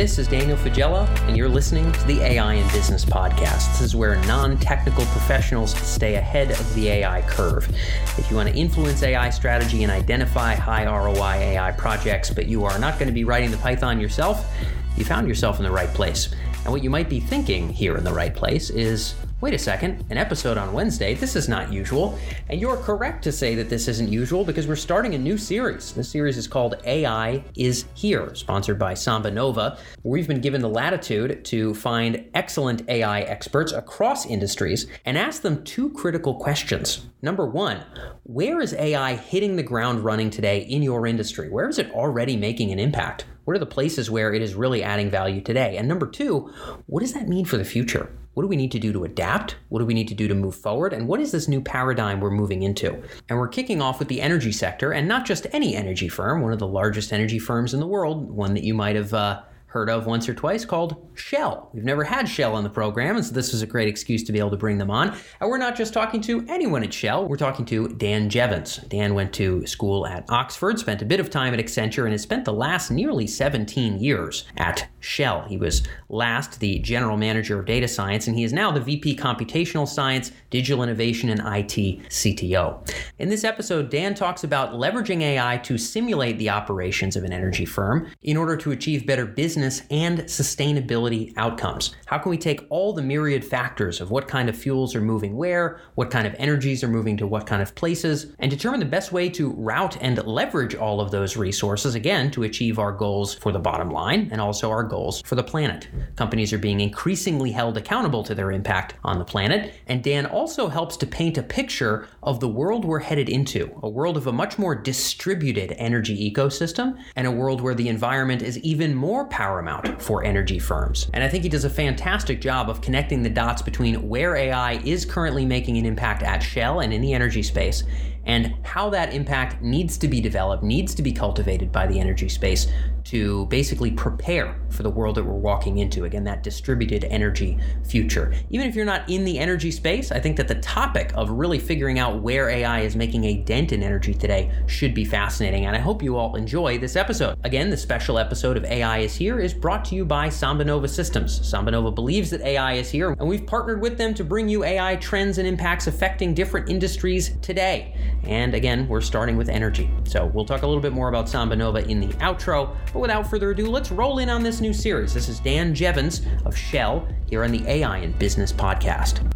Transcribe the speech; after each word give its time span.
This 0.00 0.18
is 0.18 0.28
Daniel 0.28 0.56
Faggella, 0.56 1.06
and 1.28 1.36
you're 1.36 1.46
listening 1.46 1.92
to 1.92 2.06
the 2.06 2.22
AI 2.22 2.54
in 2.54 2.66
Business 2.68 3.04
podcast. 3.04 3.70
This 3.72 3.82
is 3.82 3.94
where 3.94 4.16
non 4.24 4.56
technical 4.56 5.04
professionals 5.04 5.74
stay 5.76 6.14
ahead 6.14 6.52
of 6.52 6.74
the 6.74 6.88
AI 6.88 7.20
curve. 7.20 7.68
If 8.16 8.30
you 8.30 8.36
want 8.38 8.48
to 8.48 8.54
influence 8.54 9.02
AI 9.02 9.28
strategy 9.28 9.82
and 9.82 9.92
identify 9.92 10.54
high 10.54 10.86
ROI 10.86 11.34
AI 11.34 11.72
projects, 11.72 12.30
but 12.30 12.46
you 12.46 12.64
are 12.64 12.78
not 12.78 12.94
going 12.98 13.08
to 13.08 13.12
be 13.12 13.24
writing 13.24 13.50
the 13.50 13.58
Python 13.58 14.00
yourself, 14.00 14.50
you 14.96 15.04
found 15.04 15.28
yourself 15.28 15.58
in 15.58 15.64
the 15.64 15.70
right 15.70 15.90
place. 15.90 16.30
And 16.64 16.72
what 16.72 16.82
you 16.82 16.88
might 16.88 17.10
be 17.10 17.20
thinking 17.20 17.68
here 17.68 17.98
in 17.98 18.02
the 18.02 18.14
right 18.14 18.34
place 18.34 18.70
is 18.70 19.14
Wait 19.42 19.54
a 19.54 19.58
second, 19.58 20.04
an 20.10 20.18
episode 20.18 20.58
on 20.58 20.70
Wednesday? 20.74 21.14
This 21.14 21.34
is 21.34 21.48
not 21.48 21.72
usual. 21.72 22.18
And 22.50 22.60
you're 22.60 22.76
correct 22.76 23.24
to 23.24 23.32
say 23.32 23.54
that 23.54 23.70
this 23.70 23.88
isn't 23.88 24.12
usual 24.12 24.44
because 24.44 24.66
we're 24.66 24.76
starting 24.76 25.14
a 25.14 25.18
new 25.18 25.38
series. 25.38 25.92
This 25.92 26.10
series 26.10 26.36
is 26.36 26.46
called 26.46 26.74
AI 26.84 27.42
is 27.56 27.86
Here, 27.94 28.34
sponsored 28.34 28.78
by 28.78 28.92
SambaNova. 28.92 29.78
We've 30.02 30.28
been 30.28 30.42
given 30.42 30.60
the 30.60 30.68
latitude 30.68 31.42
to 31.46 31.72
find 31.72 32.28
excellent 32.34 32.86
AI 32.90 33.22
experts 33.22 33.72
across 33.72 34.26
industries 34.26 34.88
and 35.06 35.16
ask 35.16 35.40
them 35.40 35.64
two 35.64 35.88
critical 35.92 36.34
questions. 36.34 37.06
Number 37.22 37.46
one, 37.46 37.82
where 38.24 38.60
is 38.60 38.74
AI 38.74 39.14
hitting 39.14 39.56
the 39.56 39.62
ground 39.62 40.04
running 40.04 40.28
today 40.28 40.60
in 40.64 40.82
your 40.82 41.06
industry? 41.06 41.48
Where 41.48 41.70
is 41.70 41.78
it 41.78 41.90
already 41.92 42.36
making 42.36 42.72
an 42.72 42.78
impact? 42.78 43.24
What 43.46 43.56
are 43.56 43.60
the 43.60 43.64
places 43.64 44.10
where 44.10 44.34
it 44.34 44.42
is 44.42 44.54
really 44.54 44.82
adding 44.82 45.08
value 45.08 45.40
today? 45.40 45.78
And 45.78 45.88
number 45.88 46.06
two, 46.06 46.52
what 46.84 47.00
does 47.00 47.14
that 47.14 47.26
mean 47.26 47.46
for 47.46 47.56
the 47.56 47.64
future? 47.64 48.10
What 48.40 48.44
do 48.44 48.48
we 48.48 48.56
need 48.56 48.72
to 48.72 48.78
do 48.78 48.90
to 48.94 49.04
adapt? 49.04 49.56
What 49.68 49.80
do 49.80 49.84
we 49.84 49.92
need 49.92 50.08
to 50.08 50.14
do 50.14 50.26
to 50.26 50.34
move 50.34 50.54
forward? 50.54 50.94
And 50.94 51.06
what 51.06 51.20
is 51.20 51.30
this 51.30 51.46
new 51.46 51.60
paradigm 51.60 52.20
we're 52.20 52.30
moving 52.30 52.62
into? 52.62 52.98
And 53.28 53.38
we're 53.38 53.48
kicking 53.48 53.82
off 53.82 53.98
with 53.98 54.08
the 54.08 54.22
energy 54.22 54.50
sector, 54.50 54.92
and 54.92 55.06
not 55.06 55.26
just 55.26 55.46
any 55.52 55.76
energy 55.76 56.08
firm, 56.08 56.40
one 56.40 56.50
of 56.50 56.58
the 56.58 56.66
largest 56.66 57.12
energy 57.12 57.38
firms 57.38 57.74
in 57.74 57.80
the 57.80 57.86
world, 57.86 58.30
one 58.30 58.54
that 58.54 58.64
you 58.64 58.72
might 58.72 58.96
have 58.96 59.12
uh, 59.12 59.42
heard 59.70 59.88
of 59.88 60.04
once 60.04 60.28
or 60.28 60.34
twice 60.34 60.64
called 60.64 61.08
Shell. 61.14 61.70
We've 61.72 61.84
never 61.84 62.02
had 62.02 62.28
Shell 62.28 62.56
on 62.56 62.64
the 62.64 62.70
program, 62.70 63.14
and 63.14 63.24
so 63.24 63.32
this 63.32 63.52
was 63.52 63.62
a 63.62 63.66
great 63.66 63.86
excuse 63.86 64.24
to 64.24 64.32
be 64.32 64.40
able 64.40 64.50
to 64.50 64.56
bring 64.56 64.78
them 64.78 64.90
on. 64.90 65.16
And 65.40 65.48
we're 65.48 65.58
not 65.58 65.76
just 65.76 65.94
talking 65.94 66.20
to 66.22 66.44
anyone 66.48 66.82
at 66.82 66.92
Shell, 66.92 67.28
we're 67.28 67.36
talking 67.36 67.64
to 67.66 67.86
Dan 67.86 68.28
Jeavons. 68.28 68.88
Dan 68.88 69.14
went 69.14 69.32
to 69.34 69.64
school 69.66 70.08
at 70.08 70.24
Oxford, 70.28 70.80
spent 70.80 71.02
a 71.02 71.04
bit 71.04 71.20
of 71.20 71.30
time 71.30 71.54
at 71.54 71.60
Accenture, 71.60 72.02
and 72.02 72.10
has 72.10 72.22
spent 72.22 72.44
the 72.44 72.52
last 72.52 72.90
nearly 72.90 73.28
17 73.28 74.00
years 74.00 74.44
at 74.56 74.88
Shell. 74.98 75.44
He 75.48 75.56
was 75.56 75.84
last 76.08 76.58
the 76.58 76.80
general 76.80 77.16
manager 77.16 77.60
of 77.60 77.66
data 77.66 77.86
science, 77.86 78.26
and 78.26 78.36
he 78.36 78.42
is 78.42 78.52
now 78.52 78.72
the 78.72 78.80
VP 78.80 79.16
computational 79.16 79.86
science, 79.86 80.32
digital 80.50 80.82
innovation, 80.82 81.30
and 81.30 81.40
IT 81.40 82.08
CTO. 82.08 82.88
In 83.18 83.28
this 83.28 83.44
episode, 83.44 83.90
Dan 83.90 84.14
talks 84.14 84.44
about 84.44 84.74
leveraging 84.74 85.22
AI 85.22 85.58
to 85.58 85.78
simulate 85.78 86.38
the 86.38 86.50
operations 86.50 87.16
of 87.16 87.24
an 87.24 87.32
energy 87.32 87.64
firm 87.64 88.08
in 88.22 88.36
order 88.36 88.56
to 88.56 88.72
achieve 88.72 89.06
better 89.06 89.26
business 89.26 89.82
and 89.90 90.20
sustainability 90.20 91.32
outcomes. 91.36 91.94
How 92.06 92.18
can 92.18 92.30
we 92.30 92.38
take 92.38 92.66
all 92.70 92.92
the 92.92 93.02
myriad 93.02 93.44
factors 93.44 94.00
of 94.00 94.10
what 94.10 94.28
kind 94.28 94.48
of 94.48 94.56
fuels 94.56 94.94
are 94.94 95.00
moving 95.00 95.36
where, 95.36 95.80
what 95.94 96.10
kind 96.10 96.26
of 96.26 96.34
energies 96.38 96.82
are 96.82 96.88
moving 96.88 97.16
to 97.16 97.26
what 97.26 97.46
kind 97.46 97.62
of 97.62 97.74
places, 97.74 98.34
and 98.38 98.50
determine 98.50 98.80
the 98.80 98.86
best 98.86 99.12
way 99.12 99.28
to 99.30 99.50
route 99.52 99.96
and 100.00 100.24
leverage 100.26 100.74
all 100.74 101.00
of 101.00 101.10
those 101.10 101.36
resources, 101.36 101.94
again, 101.94 102.30
to 102.32 102.42
achieve 102.42 102.78
our 102.78 102.92
goals 102.92 103.34
for 103.34 103.52
the 103.52 103.58
bottom 103.58 103.90
line 103.90 104.28
and 104.32 104.40
also 104.40 104.70
our 104.70 104.82
goals 104.82 105.22
for 105.22 105.34
the 105.34 105.42
planet. 105.42 105.88
Companies 106.16 106.52
are 106.52 106.58
being 106.58 106.80
increasingly 106.80 107.52
held 107.52 107.76
accountable 107.76 108.22
to 108.24 108.34
their 108.34 108.50
impact 108.50 108.94
on 109.04 109.18
the 109.18 109.24
planet, 109.24 109.74
and 109.86 110.02
Dan 110.02 110.26
also 110.40 110.68
helps 110.68 110.96
to 110.96 111.06
paint 111.06 111.36
a 111.36 111.42
picture 111.42 112.08
of 112.22 112.40
the 112.40 112.48
world 112.48 112.82
we're 112.82 112.98
headed 112.98 113.28
into 113.28 113.78
a 113.82 113.88
world 113.90 114.16
of 114.16 114.26
a 114.26 114.32
much 114.32 114.58
more 114.58 114.74
distributed 114.74 115.74
energy 115.76 116.32
ecosystem 116.32 116.98
and 117.14 117.26
a 117.26 117.30
world 117.30 117.60
where 117.60 117.74
the 117.74 117.90
environment 117.90 118.40
is 118.40 118.56
even 118.60 118.94
more 118.94 119.26
paramount 119.26 120.00
for 120.00 120.24
energy 120.24 120.58
firms. 120.58 121.10
And 121.12 121.22
I 121.22 121.28
think 121.28 121.42
he 121.42 121.50
does 121.50 121.66
a 121.66 121.70
fantastic 121.70 122.40
job 122.40 122.70
of 122.70 122.80
connecting 122.80 123.22
the 123.22 123.28
dots 123.28 123.60
between 123.60 124.08
where 124.08 124.34
AI 124.34 124.80
is 124.82 125.04
currently 125.04 125.44
making 125.44 125.76
an 125.76 125.84
impact 125.84 126.22
at 126.22 126.42
Shell 126.42 126.80
and 126.80 126.94
in 126.94 127.02
the 127.02 127.12
energy 127.12 127.42
space 127.42 127.84
and 128.30 128.54
how 128.62 128.88
that 128.88 129.12
impact 129.12 129.60
needs 129.60 129.98
to 129.98 130.06
be 130.06 130.20
developed, 130.20 130.62
needs 130.62 130.94
to 130.94 131.02
be 131.02 131.10
cultivated 131.10 131.72
by 131.72 131.84
the 131.84 131.98
energy 131.98 132.28
space 132.28 132.68
to 133.02 133.46
basically 133.46 133.90
prepare 133.90 134.54
for 134.68 134.84
the 134.84 134.90
world 134.90 135.16
that 135.16 135.24
we're 135.24 135.32
walking 135.32 135.78
into. 135.78 136.04
Again, 136.04 136.22
that 136.24 136.44
distributed 136.44 137.02
energy 137.04 137.58
future. 137.82 138.32
Even 138.50 138.68
if 138.68 138.76
you're 138.76 138.84
not 138.84 139.08
in 139.10 139.24
the 139.24 139.36
energy 139.36 139.72
space, 139.72 140.12
I 140.12 140.20
think 140.20 140.36
that 140.36 140.46
the 140.46 140.54
topic 140.56 141.10
of 141.16 141.30
really 141.30 141.58
figuring 141.58 141.98
out 141.98 142.22
where 142.22 142.48
AI 142.48 142.82
is 142.82 142.94
making 142.94 143.24
a 143.24 143.38
dent 143.38 143.72
in 143.72 143.82
energy 143.82 144.14
today 144.14 144.52
should 144.68 144.94
be 144.94 145.04
fascinating. 145.04 145.66
And 145.66 145.74
I 145.74 145.80
hope 145.80 146.00
you 146.00 146.16
all 146.16 146.36
enjoy 146.36 146.78
this 146.78 146.94
episode. 146.94 147.36
Again, 147.42 147.68
the 147.68 147.76
special 147.76 148.16
episode 148.16 148.56
of 148.56 148.64
AI 148.64 148.98
is 148.98 149.16
Here 149.16 149.40
is 149.40 149.52
brought 149.52 149.84
to 149.86 149.96
you 149.96 150.04
by 150.04 150.28
SambaNova 150.28 150.88
Systems. 150.88 151.40
SambaNova 151.40 151.92
believes 151.92 152.30
that 152.30 152.42
AI 152.42 152.74
is 152.74 152.90
here, 152.90 153.10
and 153.18 153.28
we've 153.28 153.46
partnered 153.46 153.80
with 153.80 153.98
them 153.98 154.14
to 154.14 154.22
bring 154.22 154.48
you 154.48 154.62
AI 154.62 154.94
trends 154.96 155.38
and 155.38 155.48
impacts 155.48 155.88
affecting 155.88 156.32
different 156.32 156.68
industries 156.68 157.36
today. 157.42 157.96
And 158.24 158.54
again, 158.54 158.86
we're 158.86 159.00
starting 159.00 159.36
with 159.36 159.48
energy. 159.48 159.90
So 160.04 160.26
we'll 160.26 160.44
talk 160.44 160.62
a 160.62 160.66
little 160.66 160.82
bit 160.82 160.92
more 160.92 161.08
about 161.08 161.26
SambaNova 161.26 161.86
in 161.88 162.00
the 162.00 162.08
outro. 162.18 162.76
But 162.92 163.00
without 163.00 163.28
further 163.28 163.50
ado, 163.50 163.68
let's 163.68 163.90
roll 163.90 164.18
in 164.18 164.28
on 164.28 164.42
this 164.42 164.60
new 164.60 164.72
series. 164.72 165.14
This 165.14 165.28
is 165.28 165.40
Dan 165.40 165.74
Jeavons 165.74 166.24
of 166.44 166.56
Shell 166.56 167.08
here 167.28 167.44
on 167.44 167.50
the 167.50 167.66
AI 167.66 167.98
in 167.98 168.12
Business 168.12 168.52
podcast. 168.52 169.26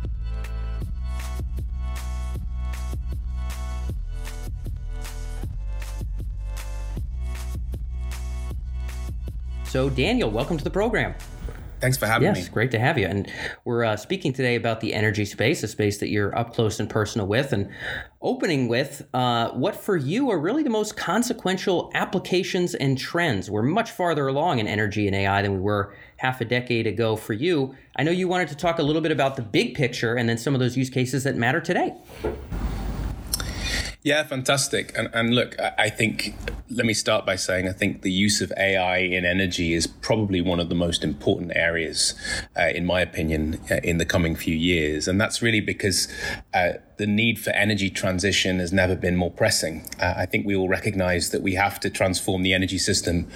So, 9.64 9.90
Daniel, 9.90 10.30
welcome 10.30 10.56
to 10.56 10.62
the 10.62 10.70
program. 10.70 11.14
Thanks 11.84 11.98
for 11.98 12.06
having 12.06 12.24
yes, 12.24 12.36
me. 12.36 12.40
Yes, 12.40 12.48
great 12.48 12.70
to 12.70 12.78
have 12.78 12.96
you. 12.96 13.06
And 13.06 13.30
we're 13.66 13.84
uh, 13.84 13.94
speaking 13.98 14.32
today 14.32 14.54
about 14.54 14.80
the 14.80 14.94
energy 14.94 15.26
space, 15.26 15.62
a 15.62 15.68
space 15.68 15.98
that 15.98 16.08
you're 16.08 16.34
up 16.34 16.54
close 16.54 16.80
and 16.80 16.88
personal 16.88 17.26
with, 17.26 17.52
and 17.52 17.70
opening 18.22 18.68
with 18.68 19.06
uh, 19.12 19.50
what 19.50 19.76
for 19.76 19.94
you 19.94 20.30
are 20.30 20.38
really 20.38 20.62
the 20.62 20.70
most 20.70 20.96
consequential 20.96 21.90
applications 21.92 22.74
and 22.74 22.96
trends. 22.96 23.50
We're 23.50 23.60
much 23.60 23.90
farther 23.90 24.28
along 24.28 24.60
in 24.60 24.66
energy 24.66 25.06
and 25.06 25.14
AI 25.14 25.42
than 25.42 25.56
we 25.56 25.60
were 25.60 25.94
half 26.16 26.40
a 26.40 26.46
decade 26.46 26.86
ago 26.86 27.16
for 27.16 27.34
you. 27.34 27.74
I 27.96 28.02
know 28.02 28.12
you 28.12 28.28
wanted 28.28 28.48
to 28.48 28.56
talk 28.56 28.78
a 28.78 28.82
little 28.82 29.02
bit 29.02 29.12
about 29.12 29.36
the 29.36 29.42
big 29.42 29.74
picture 29.74 30.14
and 30.14 30.26
then 30.26 30.38
some 30.38 30.54
of 30.54 30.60
those 30.60 30.78
use 30.78 30.88
cases 30.88 31.24
that 31.24 31.36
matter 31.36 31.60
today. 31.60 31.92
Yeah, 34.04 34.22
fantastic. 34.22 34.92
And, 34.98 35.08
and 35.14 35.34
look, 35.34 35.56
I 35.78 35.88
think, 35.88 36.34
let 36.68 36.84
me 36.84 36.92
start 36.92 37.24
by 37.24 37.36
saying 37.36 37.66
I 37.66 37.72
think 37.72 38.02
the 38.02 38.12
use 38.12 38.42
of 38.42 38.52
AI 38.58 38.98
in 38.98 39.24
energy 39.24 39.72
is 39.72 39.86
probably 39.86 40.42
one 40.42 40.60
of 40.60 40.68
the 40.68 40.74
most 40.74 41.02
important 41.02 41.52
areas, 41.56 42.12
uh, 42.54 42.68
in 42.74 42.84
my 42.84 43.00
opinion, 43.00 43.58
uh, 43.70 43.76
in 43.82 43.96
the 43.96 44.04
coming 44.04 44.36
few 44.36 44.54
years. 44.54 45.08
And 45.08 45.18
that's 45.18 45.40
really 45.40 45.60
because 45.60 46.06
uh, 46.52 46.74
the 46.98 47.06
need 47.06 47.38
for 47.38 47.48
energy 47.52 47.88
transition 47.88 48.58
has 48.58 48.74
never 48.74 48.94
been 48.94 49.16
more 49.16 49.30
pressing. 49.30 49.88
Uh, 49.98 50.12
I 50.18 50.26
think 50.26 50.44
we 50.44 50.54
all 50.54 50.68
recognize 50.68 51.30
that 51.30 51.40
we 51.40 51.54
have 51.54 51.80
to 51.80 51.88
transform 51.88 52.42
the 52.42 52.52
energy 52.52 52.78
system 52.78 53.26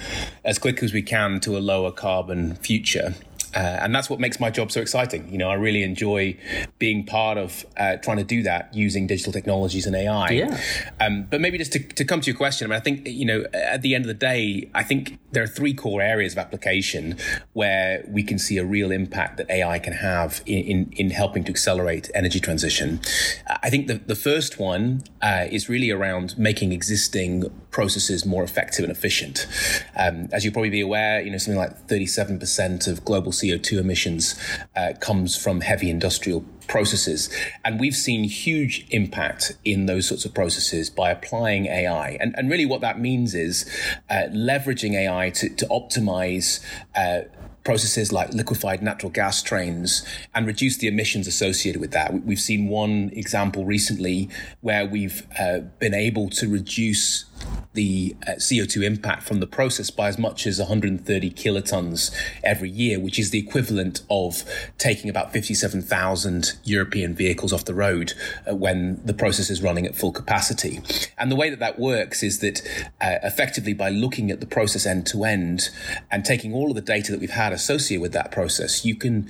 as 0.45 0.59
quick 0.59 0.83
as 0.83 0.93
we 0.93 1.01
can 1.01 1.39
to 1.39 1.57
a 1.57 1.59
lower 1.59 1.91
carbon 1.91 2.53
future. 2.57 3.15
Uh, 3.55 3.59
and 3.59 3.95
that's 3.95 4.09
what 4.09 4.19
makes 4.19 4.39
my 4.39 4.49
job 4.49 4.71
so 4.71 4.81
exciting. 4.81 5.31
You 5.31 5.37
know, 5.37 5.49
I 5.49 5.55
really 5.55 5.83
enjoy 5.83 6.37
being 6.77 7.05
part 7.05 7.37
of 7.37 7.65
uh, 7.77 7.97
trying 7.97 8.17
to 8.17 8.23
do 8.23 8.43
that 8.43 8.73
using 8.73 9.07
digital 9.07 9.33
technologies 9.33 9.85
and 9.85 9.95
AI. 9.95 10.29
Yeah. 10.29 10.61
Um, 10.99 11.23
but 11.29 11.41
maybe 11.41 11.57
just 11.57 11.71
to, 11.73 11.79
to 11.79 12.05
come 12.05 12.21
to 12.21 12.27
your 12.27 12.37
question, 12.37 12.67
I 12.67 12.69
mean, 12.69 12.77
I 12.77 12.83
think, 12.83 13.07
you 13.07 13.25
know, 13.25 13.45
at 13.53 13.81
the 13.81 13.95
end 13.95 14.05
of 14.05 14.07
the 14.07 14.13
day, 14.13 14.69
I 14.73 14.83
think 14.83 15.19
there 15.31 15.43
are 15.43 15.47
three 15.47 15.73
core 15.73 16.01
areas 16.01 16.33
of 16.33 16.39
application 16.39 17.17
where 17.53 18.03
we 18.07 18.23
can 18.23 18.39
see 18.39 18.57
a 18.57 18.65
real 18.65 18.91
impact 18.91 19.37
that 19.37 19.49
AI 19.49 19.79
can 19.79 19.93
have 19.93 20.41
in, 20.45 20.63
in, 20.63 20.93
in 20.93 21.09
helping 21.11 21.43
to 21.45 21.51
accelerate 21.51 22.09
energy 22.13 22.39
transition. 22.39 22.99
I 23.47 23.69
think 23.69 23.87
the, 23.87 23.95
the 23.95 24.15
first 24.15 24.59
one 24.59 25.03
uh, 25.21 25.45
is 25.49 25.69
really 25.69 25.91
around 25.91 26.37
making 26.37 26.71
existing 26.71 27.49
processes 27.71 28.25
more 28.25 28.43
effective 28.43 28.83
and 28.83 28.91
efficient. 28.91 29.47
Um, 29.95 30.29
as 30.31 30.43
you'll 30.43 30.53
probably 30.53 30.69
be 30.69 30.81
aware, 30.81 31.21
you 31.21 31.31
know, 31.31 31.37
something 31.37 31.59
like 31.59 31.87
37% 31.87 32.87
of 32.87 33.05
global 33.05 33.31
CO2 33.41 33.79
emissions 33.79 34.35
uh, 34.75 34.93
comes 34.99 35.35
from 35.35 35.61
heavy 35.61 35.89
industrial 35.89 36.43
processes. 36.69 37.29
And 37.65 37.79
we've 37.79 37.95
seen 37.95 38.23
huge 38.23 38.85
impact 38.91 39.53
in 39.65 39.87
those 39.87 40.07
sorts 40.07 40.23
of 40.23 40.33
processes 40.33 40.89
by 40.89 41.11
applying 41.11 41.65
AI. 41.65 42.17
And, 42.21 42.33
and 42.37 42.49
really, 42.49 42.65
what 42.65 42.81
that 42.81 42.99
means 42.99 43.35
is 43.35 43.69
uh, 44.09 44.29
leveraging 44.31 44.93
AI 44.93 45.31
to, 45.31 45.49
to 45.49 45.65
optimize. 45.65 46.63
Uh, 46.95 47.21
processes 47.65 48.11
like 48.11 48.33
liquefied 48.33 48.81
natural 48.81 49.11
gas 49.11 49.43
trains 49.43 50.03
and 50.33 50.47
reduce 50.47 50.77
the 50.77 50.87
emissions 50.87 51.27
associated 51.27 51.79
with 51.79 51.91
that. 51.91 52.23
We've 52.23 52.39
seen 52.39 52.67
one 52.67 53.11
example 53.13 53.65
recently 53.65 54.29
where 54.61 54.87
we've 54.87 55.27
uh, 55.37 55.59
been 55.77 55.93
able 55.93 56.29
to 56.31 56.47
reduce 56.47 57.25
the 57.73 58.15
uh, 58.27 58.31
CO2 58.31 58.83
impact 58.83 59.23
from 59.23 59.39
the 59.39 59.47
process 59.47 59.89
by 59.89 60.07
as 60.07 60.17
much 60.17 60.47
as 60.47 60.59
130 60.59 61.31
kilotons 61.31 62.11
every 62.43 62.69
year, 62.69 62.99
which 62.99 63.19
is 63.19 63.29
the 63.29 63.39
equivalent 63.39 64.01
of 64.09 64.43
taking 64.77 65.09
about 65.09 65.31
57,000 65.31 66.57
European 66.63 67.13
vehicles 67.13 67.53
off 67.53 67.65
the 67.65 67.73
road 67.73 68.13
uh, 68.49 68.55
when 68.55 69.01
the 69.05 69.13
process 69.13 69.49
is 69.49 69.61
running 69.61 69.85
at 69.85 69.95
full 69.95 70.11
capacity. 70.11 70.79
And 71.17 71.31
the 71.31 71.35
way 71.35 71.49
that 71.49 71.59
that 71.59 71.79
works 71.79 72.23
is 72.23 72.39
that 72.39 72.61
uh, 73.01 73.17
effectively 73.23 73.73
by 73.73 73.89
looking 73.89 74.31
at 74.31 74.39
the 74.39 74.45
process 74.45 74.85
end 74.85 75.05
to 75.07 75.23
end 75.23 75.69
and 76.11 76.25
taking 76.25 76.53
all 76.53 76.69
of 76.69 76.75
the 76.75 76.81
data 76.81 77.11
that 77.11 77.19
we've 77.19 77.29
had 77.29 77.53
associated 77.53 78.01
with 78.01 78.13
that 78.13 78.31
process, 78.31 78.85
you 78.85 78.95
can 78.95 79.29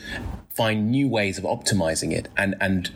find 0.50 0.92
new 0.92 1.08
ways 1.08 1.38
of 1.38 1.46
optimizing 1.46 2.12
it 2.12 2.28
and, 2.36 2.56
and 2.60 2.92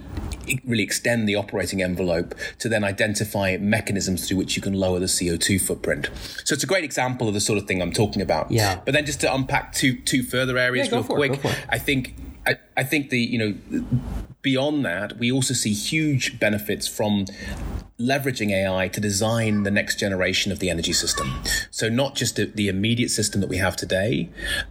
really 0.65 0.83
extend 0.83 1.29
the 1.29 1.35
operating 1.35 1.81
envelope 1.81 2.35
to 2.59 2.67
then 2.67 2.83
identify 2.83 3.55
mechanisms 3.57 4.27
through 4.27 4.37
which 4.37 4.55
you 4.55 4.61
can 4.61 4.73
lower 4.73 4.99
the 4.99 5.05
CO2 5.05 5.61
footprint. 5.61 6.09
So 6.43 6.53
it's 6.53 6.63
a 6.63 6.67
great 6.67 6.83
example 6.83 7.27
of 7.27 7.33
the 7.33 7.39
sort 7.39 7.57
of 7.57 7.65
thing 7.65 7.81
I'm 7.81 7.93
talking 7.93 8.21
about. 8.21 8.51
Yeah. 8.51 8.81
But 8.83 8.93
then 8.93 9.05
just 9.05 9.21
to 9.21 9.33
unpack 9.33 9.73
two 9.73 9.97
two 10.01 10.23
further 10.23 10.57
areas 10.57 10.89
yeah, 10.89 10.95
real 10.95 11.03
quick, 11.05 11.45
it, 11.45 11.65
I 11.69 11.77
think 11.77 12.15
I, 12.45 12.55
I 12.75 12.83
think 12.83 13.09
the 13.09 13.19
you 13.19 13.37
know 13.37 13.85
beyond 14.41 14.85
that 14.85 15.17
we 15.17 15.31
also 15.31 15.53
see 15.53 15.73
huge 15.73 16.39
benefits 16.39 16.87
from 16.87 17.25
leveraging 17.99 18.51
AI 18.51 18.87
to 18.89 18.99
design 18.99 19.63
the 19.63 19.71
next 19.71 19.99
generation 19.99 20.51
of 20.51 20.59
the 20.59 20.69
energy 20.69 20.93
system. 20.93 21.31
So 21.71 21.89
not 21.89 22.15
just 22.15 22.35
the, 22.35 22.45
the 22.45 22.67
immediate 22.67 23.09
system 23.09 23.39
that 23.41 23.47
we 23.47 23.57
have 23.57 23.75
today, 23.75 24.29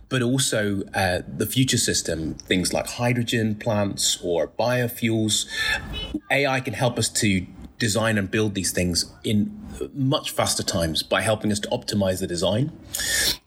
but 0.08 0.22
also 0.22 0.82
uh, 0.94 1.22
the 1.26 1.46
future 1.46 1.78
system, 1.78 2.34
things 2.34 2.72
like 2.72 2.86
hydrogen 2.88 3.54
plants 3.54 4.18
or 4.22 4.48
biofuels. 4.48 5.46
AI 6.30 6.60
can 6.60 6.74
help 6.74 6.98
us 6.98 7.08
to 7.08 7.46
design 7.78 8.18
and 8.18 8.30
build 8.30 8.54
these 8.54 8.72
things 8.72 9.12
in 9.24 9.58
much 9.94 10.30
faster 10.30 10.62
times 10.62 11.02
by 11.02 11.20
helping 11.20 11.50
us 11.52 11.60
to 11.60 11.68
optimize 11.68 12.20
the 12.20 12.26
design. 12.26 12.72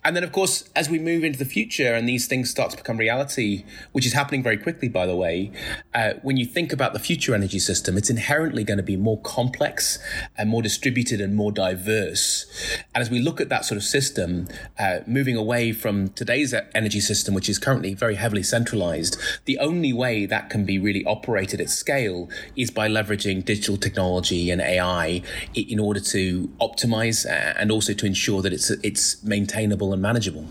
And 0.03 0.15
then, 0.15 0.23
of 0.23 0.31
course, 0.31 0.69
as 0.75 0.89
we 0.89 0.99
move 0.99 1.23
into 1.23 1.39
the 1.39 1.45
future 1.45 1.93
and 1.93 2.07
these 2.07 2.27
things 2.27 2.49
start 2.49 2.71
to 2.71 2.77
become 2.77 2.97
reality, 2.97 3.65
which 3.91 4.05
is 4.05 4.13
happening 4.13 4.43
very 4.43 4.57
quickly, 4.57 4.87
by 4.87 5.05
the 5.05 5.15
way, 5.15 5.51
uh, 5.93 6.13
when 6.21 6.37
you 6.37 6.45
think 6.45 6.71
about 6.71 6.93
the 6.93 6.99
future 6.99 7.33
energy 7.33 7.59
system, 7.59 7.97
it's 7.97 8.09
inherently 8.09 8.63
going 8.63 8.77
to 8.77 8.83
be 8.83 8.97
more 8.97 9.19
complex 9.21 9.99
and 10.37 10.49
more 10.49 10.61
distributed 10.61 11.21
and 11.21 11.35
more 11.35 11.51
diverse. 11.51 12.45
And 12.93 13.01
as 13.01 13.09
we 13.09 13.19
look 13.19 13.41
at 13.41 13.49
that 13.49 13.65
sort 13.65 13.77
of 13.77 13.83
system, 13.83 14.47
uh, 14.79 14.99
moving 15.07 15.35
away 15.35 15.71
from 15.71 16.09
today's 16.09 16.53
energy 16.73 16.99
system, 16.99 17.33
which 17.33 17.49
is 17.49 17.59
currently 17.59 17.93
very 17.93 18.15
heavily 18.15 18.43
centralized, 18.43 19.17
the 19.45 19.57
only 19.59 19.93
way 19.93 20.25
that 20.25 20.49
can 20.49 20.65
be 20.65 20.77
really 20.77 21.03
operated 21.05 21.59
at 21.61 21.69
scale 21.69 22.29
is 22.55 22.69
by 22.71 22.87
leveraging 22.87 23.43
digital 23.43 23.77
technology 23.77 24.49
and 24.51 24.61
AI 24.61 25.21
in 25.53 25.79
order 25.79 25.99
to 25.99 26.14
optimize 26.59 27.25
uh, 27.25 27.53
and 27.57 27.71
also 27.71 27.93
to 27.93 28.05
ensure 28.05 28.41
that 28.41 28.53
it's 28.53 28.69
it's 28.69 29.23
maintainable 29.23 29.93
and 29.93 30.01
manageable. 30.01 30.47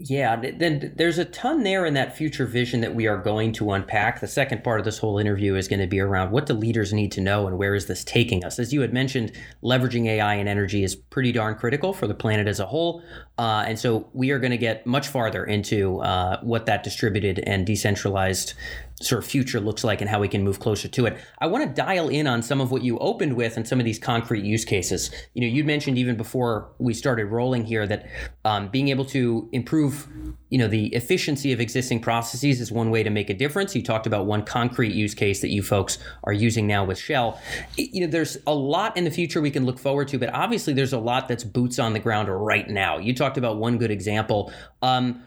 Yeah, 0.00 0.36
then 0.36 0.92
there's 0.94 1.18
a 1.18 1.24
ton 1.24 1.64
there 1.64 1.84
in 1.84 1.94
that 1.94 2.16
future 2.16 2.46
vision 2.46 2.82
that 2.82 2.94
we 2.94 3.08
are 3.08 3.16
going 3.16 3.52
to 3.54 3.72
unpack. 3.72 4.20
The 4.20 4.28
second 4.28 4.62
part 4.62 4.78
of 4.78 4.84
this 4.84 4.98
whole 4.98 5.18
interview 5.18 5.56
is 5.56 5.66
going 5.66 5.80
to 5.80 5.88
be 5.88 5.98
around 5.98 6.30
what 6.30 6.46
do 6.46 6.54
leaders 6.54 6.92
need 6.92 7.10
to 7.12 7.20
know 7.20 7.48
and 7.48 7.58
where 7.58 7.74
is 7.74 7.86
this 7.86 8.04
taking 8.04 8.44
us? 8.44 8.60
As 8.60 8.72
you 8.72 8.80
had 8.80 8.92
mentioned, 8.92 9.32
leveraging 9.60 10.06
AI 10.06 10.34
and 10.34 10.48
energy 10.48 10.84
is 10.84 10.94
pretty 10.94 11.32
darn 11.32 11.56
critical 11.56 11.92
for 11.92 12.06
the 12.06 12.14
planet 12.14 12.46
as 12.46 12.60
a 12.60 12.66
whole. 12.66 13.02
Uh, 13.38 13.64
and 13.66 13.76
so 13.76 14.08
we 14.12 14.30
are 14.30 14.38
going 14.38 14.52
to 14.52 14.56
get 14.56 14.86
much 14.86 15.08
farther 15.08 15.44
into 15.44 15.98
uh, 16.02 16.38
what 16.42 16.66
that 16.66 16.84
distributed 16.84 17.40
and 17.40 17.66
decentralized 17.66 18.54
sort 19.00 19.22
of 19.22 19.30
future 19.30 19.60
looks 19.60 19.84
like 19.84 20.00
and 20.00 20.10
how 20.10 20.20
we 20.20 20.28
can 20.28 20.42
move 20.42 20.58
closer 20.58 20.88
to 20.88 21.06
it. 21.06 21.16
I 21.38 21.46
want 21.46 21.64
to 21.64 21.82
dial 21.82 22.08
in 22.08 22.26
on 22.26 22.42
some 22.42 22.60
of 22.60 22.72
what 22.72 22.82
you 22.82 22.98
opened 22.98 23.34
with 23.34 23.56
and 23.56 23.66
some 23.66 23.78
of 23.78 23.84
these 23.84 23.98
concrete 23.98 24.44
use 24.44 24.64
cases. 24.64 25.10
You 25.34 25.42
know, 25.42 25.46
you 25.46 25.64
mentioned 25.64 25.98
even 25.98 26.16
before 26.16 26.72
we 26.78 26.94
started 26.94 27.26
rolling 27.26 27.64
here 27.64 27.86
that 27.86 28.08
um, 28.44 28.68
being 28.68 28.88
able 28.88 29.04
to 29.06 29.48
improve, 29.52 30.08
you 30.50 30.58
know, 30.58 30.66
the 30.66 30.86
efficiency 30.94 31.52
of 31.52 31.60
existing 31.60 32.00
processes 32.00 32.60
is 32.60 32.72
one 32.72 32.90
way 32.90 33.02
to 33.02 33.10
make 33.10 33.30
a 33.30 33.34
difference. 33.34 33.74
You 33.76 33.82
talked 33.82 34.06
about 34.06 34.26
one 34.26 34.42
concrete 34.42 34.92
use 34.92 35.14
case 35.14 35.40
that 35.42 35.50
you 35.50 35.62
folks 35.62 35.98
are 36.24 36.32
using 36.32 36.66
now 36.66 36.84
with 36.84 36.98
Shell. 36.98 37.40
You 37.76 38.02
know, 38.02 38.10
there's 38.10 38.36
a 38.46 38.54
lot 38.54 38.96
in 38.96 39.04
the 39.04 39.10
future 39.10 39.40
we 39.40 39.50
can 39.50 39.64
look 39.64 39.78
forward 39.78 40.08
to, 40.08 40.18
but 40.18 40.34
obviously 40.34 40.72
there's 40.72 40.92
a 40.92 40.98
lot 40.98 41.28
that's 41.28 41.44
boots 41.44 41.78
on 41.78 41.92
the 41.92 42.00
ground 42.00 42.28
right 42.28 42.68
now. 42.68 42.98
You 42.98 43.14
talked 43.14 43.38
about 43.38 43.58
one 43.58 43.78
good 43.78 43.90
example. 43.90 44.52
Um, 44.82 45.22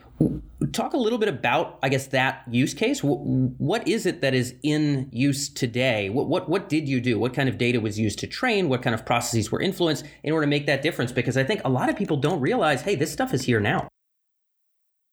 talk 0.72 0.92
a 0.92 0.96
little 0.96 1.18
bit 1.18 1.28
about 1.28 1.78
i 1.82 1.88
guess 1.88 2.06
that 2.08 2.42
use 2.50 2.74
case. 2.74 3.00
What 3.02 3.86
is 3.86 4.06
it 4.06 4.20
that 4.20 4.34
is 4.34 4.54
in 4.62 5.08
use 5.12 5.48
today? 5.48 6.08
What, 6.10 6.28
what 6.28 6.48
what 6.48 6.68
did 6.68 6.88
you 6.88 7.00
do? 7.00 7.18
What 7.18 7.34
kind 7.34 7.48
of 7.48 7.58
data 7.58 7.80
was 7.80 7.98
used 7.98 8.18
to 8.20 8.26
train? 8.26 8.68
What 8.68 8.82
kind 8.82 8.94
of 8.94 9.04
processes 9.04 9.50
were 9.50 9.60
influenced 9.60 10.04
in 10.22 10.32
order 10.32 10.46
to 10.46 10.50
make 10.50 10.66
that 10.66 10.82
difference? 10.82 11.12
Because 11.12 11.36
i 11.36 11.44
think 11.44 11.60
a 11.64 11.68
lot 11.68 11.88
of 11.88 11.96
people 11.96 12.16
don't 12.16 12.40
realize 12.40 12.82
hey 12.82 12.94
this 12.94 13.12
stuff 13.12 13.34
is 13.34 13.42
here 13.42 13.60
now 13.60 13.88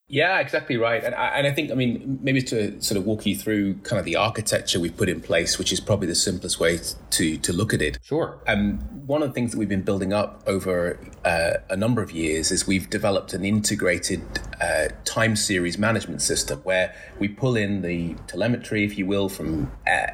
yeah, 0.09 0.39
exactly 0.39 0.75
right. 0.75 1.03
And 1.03 1.13
I, 1.13 1.27
and 1.37 1.45
I 1.45 1.51
think, 1.51 1.69
I 1.71 1.75
mean, 1.75 2.17
maybe 2.21 2.41
to 2.41 2.81
sort 2.81 2.97
of 2.97 3.05
walk 3.05 3.27
you 3.27 3.35
through 3.35 3.75
kind 3.75 3.99
of 3.99 4.05
the 4.05 4.15
architecture 4.15 4.79
we've 4.79 4.97
put 4.97 5.07
in 5.07 5.21
place, 5.21 5.59
which 5.59 5.71
is 5.71 5.79
probably 5.79 6.07
the 6.07 6.15
simplest 6.15 6.59
way 6.59 6.79
to 7.11 7.37
to 7.37 7.53
look 7.53 7.73
at 7.75 7.81
it. 7.81 7.99
Sure. 8.03 8.39
Um, 8.47 8.79
one 9.05 9.21
of 9.21 9.29
the 9.29 9.33
things 9.33 9.51
that 9.51 9.59
we've 9.59 9.69
been 9.69 9.83
building 9.83 10.11
up 10.11 10.43
over 10.47 10.99
uh, 11.23 11.53
a 11.69 11.77
number 11.77 12.01
of 12.01 12.11
years 12.11 12.51
is 12.51 12.65
we've 12.65 12.89
developed 12.89 13.33
an 13.33 13.45
integrated 13.45 14.21
uh, 14.59 14.87
time 15.05 15.35
series 15.35 15.77
management 15.77 16.23
system 16.23 16.59
where 16.63 16.95
we 17.19 17.27
pull 17.27 17.55
in 17.55 17.83
the 17.83 18.15
telemetry, 18.25 18.83
if 18.83 18.97
you 18.97 19.05
will, 19.05 19.29
from 19.29 19.71
uh, 19.87 20.07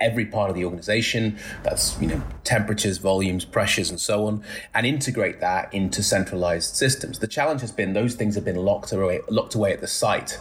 every 0.00 0.26
part 0.26 0.50
of 0.50 0.56
the 0.56 0.64
organization. 0.64 1.38
That's 1.62 2.00
you 2.00 2.08
know 2.08 2.22
temperatures, 2.44 2.98
volumes, 2.98 3.44
pressures, 3.44 3.90
and 3.90 4.00
so 4.00 4.26
on, 4.26 4.42
and 4.74 4.86
integrate 4.86 5.40
that 5.40 5.72
into 5.72 6.02
centralized 6.02 6.74
systems. 6.74 7.18
The 7.18 7.26
challenge 7.26 7.60
has 7.60 7.72
been 7.72 7.92
those 7.92 8.14
things 8.14 8.34
have 8.34 8.44
been 8.44 8.56
locked 8.56 8.92
away, 8.92 9.20
locked 9.28 9.54
away 9.54 9.72
at 9.72 9.80
the 9.80 9.88
site. 9.88 10.38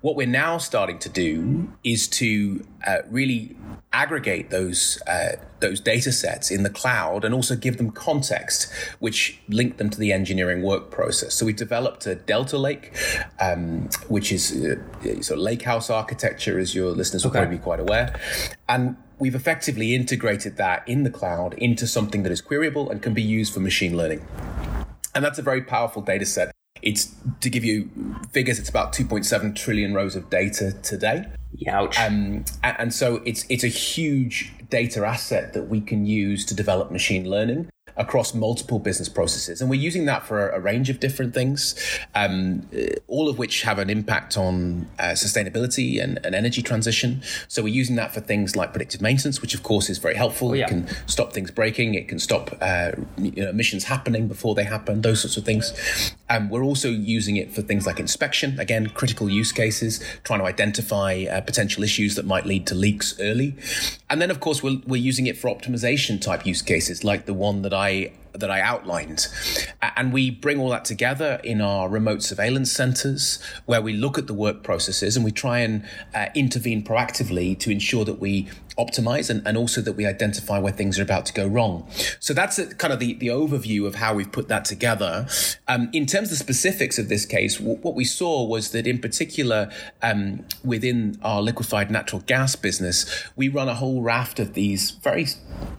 What 0.00 0.16
we're 0.16 0.26
now 0.26 0.58
starting 0.58 0.98
to 1.00 1.08
do 1.08 1.72
is 1.82 2.08
to 2.08 2.64
uh, 2.86 2.98
really 3.10 3.56
aggregate 3.94 4.50
those 4.50 5.00
uh, 5.06 5.36
those 5.60 5.80
data 5.80 6.12
sets 6.12 6.50
in 6.50 6.62
the 6.62 6.68
cloud 6.68 7.24
and 7.24 7.32
also 7.32 7.56
give 7.56 7.78
them 7.78 7.90
context, 7.90 8.70
which 8.98 9.38
link 9.48 9.78
them 9.78 9.88
to 9.88 9.98
the 9.98 10.12
engineering 10.12 10.62
work 10.62 10.90
process. 10.90 11.32
So 11.34 11.46
we've 11.46 11.56
developed 11.56 12.06
a 12.06 12.16
Delta 12.16 12.58
Lake, 12.58 12.92
um, 13.40 13.88
which 14.08 14.30
is 14.30 14.52
uh, 14.52 15.22
sort 15.22 15.38
of 15.38 15.44
lakehouse 15.44 15.88
architecture, 15.88 16.58
as 16.58 16.74
your 16.74 16.90
listeners 16.90 17.24
will 17.24 17.30
okay. 17.30 17.40
probably 17.40 17.56
be 17.56 17.62
quite 17.62 17.80
aware, 17.80 18.20
and 18.74 18.96
we've 19.20 19.36
effectively 19.36 19.94
integrated 19.94 20.56
that 20.56 20.86
in 20.88 21.04
the 21.04 21.10
cloud 21.10 21.54
into 21.54 21.86
something 21.86 22.24
that 22.24 22.32
is 22.32 22.42
queryable 22.42 22.90
and 22.90 23.00
can 23.00 23.14
be 23.14 23.22
used 23.22 23.54
for 23.54 23.60
machine 23.60 23.96
learning. 23.96 24.26
And 25.14 25.24
that's 25.24 25.38
a 25.38 25.42
very 25.42 25.62
powerful 25.62 26.02
data 26.02 26.26
set. 26.26 26.50
It's 26.82 27.14
to 27.40 27.48
give 27.48 27.64
you 27.64 27.88
figures, 28.32 28.58
it's 28.58 28.68
about 28.68 28.92
2.7 28.92 29.54
trillion 29.54 29.94
rows 29.94 30.16
of 30.16 30.28
data 30.28 30.72
today. 30.82 31.26
Ouch. 31.68 31.96
Um, 32.00 32.44
and 32.64 32.92
so 32.92 33.22
it's 33.24 33.46
it's 33.48 33.62
a 33.62 33.68
huge 33.68 34.52
data 34.70 35.06
asset 35.06 35.52
that 35.52 35.68
we 35.68 35.80
can 35.80 36.04
use 36.04 36.44
to 36.46 36.54
develop 36.54 36.90
machine 36.90 37.30
learning 37.30 37.70
across 37.96 38.34
multiple 38.34 38.78
business 38.78 39.08
processes. 39.08 39.60
And 39.60 39.70
we're 39.70 39.80
using 39.80 40.04
that 40.06 40.24
for 40.24 40.50
a, 40.50 40.64
range 40.64 40.88
of 40.88 40.98
different 40.98 41.34
things, 41.34 41.74
um, 42.14 42.66
all 43.06 43.28
of 43.28 43.38
which 43.38 43.62
have 43.62 43.78
an 43.78 43.90
impact 43.90 44.38
on 44.38 44.88
uh, 44.98 45.10
sustainability 45.10 46.02
and, 46.02 46.18
and, 46.24 46.34
energy 46.34 46.62
transition. 46.62 47.22
So 47.48 47.62
we're 47.62 47.74
using 47.74 47.96
that 47.96 48.14
for 48.14 48.20
things 48.20 48.56
like 48.56 48.72
predictive 48.72 49.02
maintenance, 49.02 49.42
which 49.42 49.54
of 49.54 49.62
course 49.62 49.90
is 49.90 49.98
very 49.98 50.14
helpful. 50.14 50.50
Oh, 50.50 50.54
yeah. 50.54 50.64
It 50.64 50.68
can 50.68 50.88
stop 51.06 51.34
things 51.34 51.50
breaking, 51.50 51.94
it 51.94 52.08
can 52.08 52.18
stop 52.18 52.56
uh, 52.62 52.92
you 53.18 53.42
know, 53.42 53.50
emissions 53.50 53.84
happening 53.84 54.26
before 54.26 54.54
they 54.54 54.64
happen, 54.64 55.02
those 55.02 55.20
sorts 55.20 55.36
of 55.36 55.44
things. 55.44 56.14
And 56.30 56.44
um, 56.44 56.50
we're 56.50 56.64
also 56.64 56.88
using 56.88 57.36
it 57.36 57.52
for 57.52 57.60
things 57.60 57.86
like 57.86 58.00
inspection, 58.00 58.58
again, 58.58 58.88
critical 58.88 59.28
use 59.28 59.52
cases, 59.52 60.02
trying 60.24 60.40
to 60.40 60.46
identify 60.46 61.26
uh, 61.30 61.42
potential 61.42 61.82
issues 61.84 62.14
that 62.14 62.24
might 62.24 62.46
lead 62.46 62.66
to 62.68 62.74
leaks 62.74 63.14
early. 63.20 63.54
And 64.08 64.22
then, 64.22 64.30
of 64.30 64.40
course, 64.40 64.62
we're, 64.62 64.80
we're 64.86 64.96
using 64.96 65.26
it 65.26 65.36
for 65.36 65.48
optimization 65.48 66.20
type 66.20 66.46
use 66.46 66.62
cases, 66.62 67.04
like 67.04 67.26
the 67.26 67.34
one 67.34 67.62
that 67.62 67.74
I 67.74 67.83
I 67.84 68.10
that 68.34 68.50
I 68.50 68.60
outlined. 68.60 69.28
And 69.96 70.12
we 70.12 70.30
bring 70.30 70.58
all 70.58 70.70
that 70.70 70.84
together 70.84 71.40
in 71.44 71.60
our 71.60 71.88
remote 71.88 72.22
surveillance 72.22 72.72
centers 72.72 73.38
where 73.66 73.80
we 73.80 73.92
look 73.92 74.18
at 74.18 74.26
the 74.26 74.34
work 74.34 74.62
processes 74.62 75.16
and 75.16 75.24
we 75.24 75.30
try 75.30 75.60
and 75.60 75.84
uh, 76.14 76.26
intervene 76.34 76.82
proactively 76.82 77.58
to 77.60 77.70
ensure 77.70 78.04
that 78.04 78.18
we 78.18 78.48
optimize 78.78 79.30
and, 79.30 79.46
and 79.46 79.56
also 79.56 79.80
that 79.80 79.92
we 79.92 80.04
identify 80.04 80.58
where 80.58 80.72
things 80.72 80.98
are 80.98 81.02
about 81.02 81.24
to 81.26 81.32
go 81.32 81.46
wrong. 81.46 81.88
So 82.18 82.34
that's 82.34 82.58
a, 82.58 82.74
kind 82.74 82.92
of 82.92 82.98
the, 82.98 83.14
the 83.14 83.28
overview 83.28 83.86
of 83.86 83.96
how 83.96 84.14
we've 84.14 84.30
put 84.32 84.48
that 84.48 84.64
together. 84.64 85.26
Um, 85.68 85.90
in 85.92 86.06
terms 86.06 86.32
of 86.32 86.38
the 86.38 86.44
specifics 86.44 86.98
of 86.98 87.08
this 87.08 87.24
case, 87.24 87.58
w- 87.58 87.78
what 87.78 87.94
we 87.94 88.04
saw 88.04 88.44
was 88.44 88.72
that 88.72 88.86
in 88.86 88.98
particular, 88.98 89.70
um, 90.02 90.44
within 90.64 91.18
our 91.22 91.40
liquefied 91.40 91.90
natural 91.90 92.22
gas 92.22 92.56
business, 92.56 93.06
we 93.36 93.48
run 93.48 93.68
a 93.68 93.74
whole 93.74 94.02
raft 94.02 94.40
of 94.40 94.54
these 94.54 94.90
very 94.90 95.26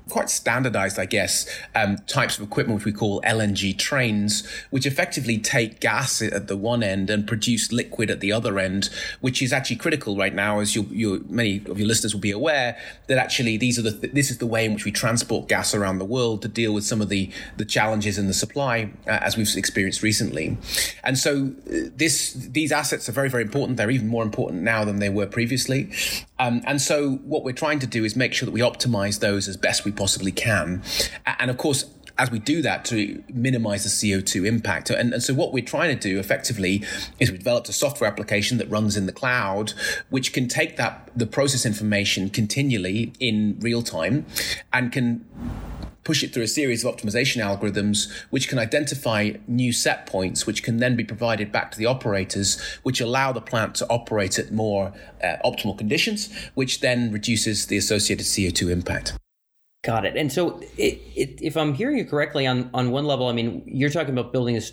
quite 0.10 0.30
standardized, 0.30 1.00
I 1.00 1.06
guess, 1.06 1.50
um, 1.74 1.98
types 2.08 2.38
of 2.38 2.45
equipment 2.46 2.78
which 2.78 2.86
we 2.86 2.94
call 2.94 3.22
LNG 3.22 3.78
trains, 3.78 4.48
which 4.70 4.86
effectively 4.86 5.38
take 5.38 5.80
gas 5.80 6.22
at 6.22 6.48
the 6.48 6.58
one 6.58 6.84
end 6.84 7.10
and 7.10 7.28
produce 7.28 7.72
liquid 7.72 8.10
at 8.10 8.20
the 8.20 8.32
other 8.32 8.60
end, 8.60 8.90
which 9.22 9.42
is 9.42 9.52
actually 9.52 9.76
critical 9.76 10.16
right 10.16 10.34
now, 10.34 10.60
as 10.60 10.76
you, 10.76 10.88
you 10.92 11.26
many 11.30 11.58
of 11.68 11.78
your 11.78 11.88
listeners 11.88 12.14
will 12.14 12.22
be 12.22 12.32
aware 12.32 12.78
that 13.08 13.18
actually 13.18 13.58
these 13.58 13.78
are 13.78 13.82
the 13.82 14.08
this 14.08 14.32
is 14.32 14.38
the 14.38 14.46
way 14.46 14.66
in 14.66 14.74
which 14.74 14.86
we 14.86 14.92
transport 14.92 15.48
gas 15.48 15.74
around 15.74 16.00
the 16.00 16.06
world 16.06 16.42
to 16.42 16.48
deal 16.48 16.74
with 16.74 16.84
some 16.84 17.02
of 17.02 17.10
the 17.10 17.30
the 17.58 17.66
challenges 17.66 18.18
in 18.18 18.28
the 18.28 18.34
supply 18.34 18.90
uh, 19.08 19.12
as 19.22 19.38
we've 19.38 19.56
experienced 19.56 20.02
recently, 20.02 20.58
and 21.04 21.18
so 21.18 21.52
uh, 21.68 21.90
this 21.96 22.34
these 22.34 22.72
assets 22.72 23.10
are 23.10 23.12
very 23.12 23.30
very 23.30 23.44
important. 23.44 23.78
They're 23.78 23.92
even 23.92 24.08
more 24.08 24.24
important 24.24 24.64
now 24.64 24.86
than 24.86 25.00
they 25.00 25.10
were 25.10 25.28
previously, 25.28 25.92
um, 26.40 26.62
and 26.66 26.82
so 26.82 27.16
what 27.26 27.44
we're 27.44 27.54
trying 27.54 27.80
to 27.80 27.88
do 27.88 28.04
is 28.04 28.16
make 28.16 28.34
sure 28.34 28.46
that 28.46 28.52
we 28.52 28.62
optimize 28.62 29.20
those 29.20 29.48
as 29.48 29.58
best 29.58 29.86
we 29.86 29.92
possibly 29.92 30.32
can, 30.32 30.84
and 31.26 31.50
of 31.50 31.58
course 31.58 31.86
as 32.18 32.32
we 32.32 32.40
do 32.40 32.62
that 32.62 32.86
to 32.86 33.24
minimize 33.34 33.84
the 33.84 33.90
CO2 33.90 34.46
impact. 34.46 34.90
And, 34.90 35.14
and, 35.14 35.22
so 35.22 35.34
what 35.34 35.52
we're 35.52 35.64
trying 35.64 35.98
to 35.98 36.10
do 36.10 36.20
effectively 36.20 36.84
is 37.20 37.32
we 37.32 37.38
developed 37.38 37.68
a 37.70 37.74
software 37.74 38.10
application 38.10 38.58
that 38.58 38.70
runs 38.70 38.96
in 38.96 39.06
the 39.06 39.12
cloud, 39.12 39.74
which 40.10 40.32
can 40.32 40.48
take 40.48 40.78
that, 40.78 41.12
the 41.16 41.26
process 41.28 41.66
information 41.66 42.30
continually 42.30 43.12
in 43.20 43.58
real 43.60 43.82
time 43.82 44.26
and 44.72 44.92
can 44.92 45.26
push 46.06 46.24
it 46.24 46.34
through 46.34 46.44
a 46.44 46.48
series 46.48 46.86
of 46.86 46.96
optimization 46.96 47.44
algorithms, 47.44 48.10
which 48.30 48.48
can 48.48 48.60
identify 48.60 49.32
new 49.48 49.74
set 49.74 50.06
points, 50.06 50.46
which 50.46 50.64
can 50.64 50.78
then 50.78 50.96
be 50.96 51.04
provided 51.04 51.52
back 51.52 51.72
to 51.72 51.78
the 51.78 51.86
operators, 51.86 52.62
which 52.84 53.02
allow 53.02 53.32
the 53.34 53.42
plant 53.42 53.76
to 53.76 53.86
operate 53.90 54.40
at 54.40 54.52
more 54.52 54.94
uh, 55.24 55.36
optimal 55.44 55.78
conditions, 55.78 56.34
which 56.54 56.80
then 56.80 57.12
reduces 57.12 57.66
the 57.66 57.76
associated 57.76 58.26
CO2 58.26 58.70
impact. 58.72 59.18
Got 59.86 60.06
it. 60.06 60.18
And 60.18 60.32
so, 60.32 60.60
it, 60.78 61.00
it, 61.16 61.40
if 61.42 61.56
I'm 61.56 61.76
hearing 61.76 61.98
you 61.98 62.06
correctly, 62.06 62.48
on 62.48 62.72
on 62.74 62.90
one 62.90 63.06
level, 63.06 63.28
I 63.28 63.34
mean, 63.34 63.62
you're 63.68 63.92
talking 63.92 64.18
about 64.18 64.34
building 64.34 64.56
this, 64.56 64.72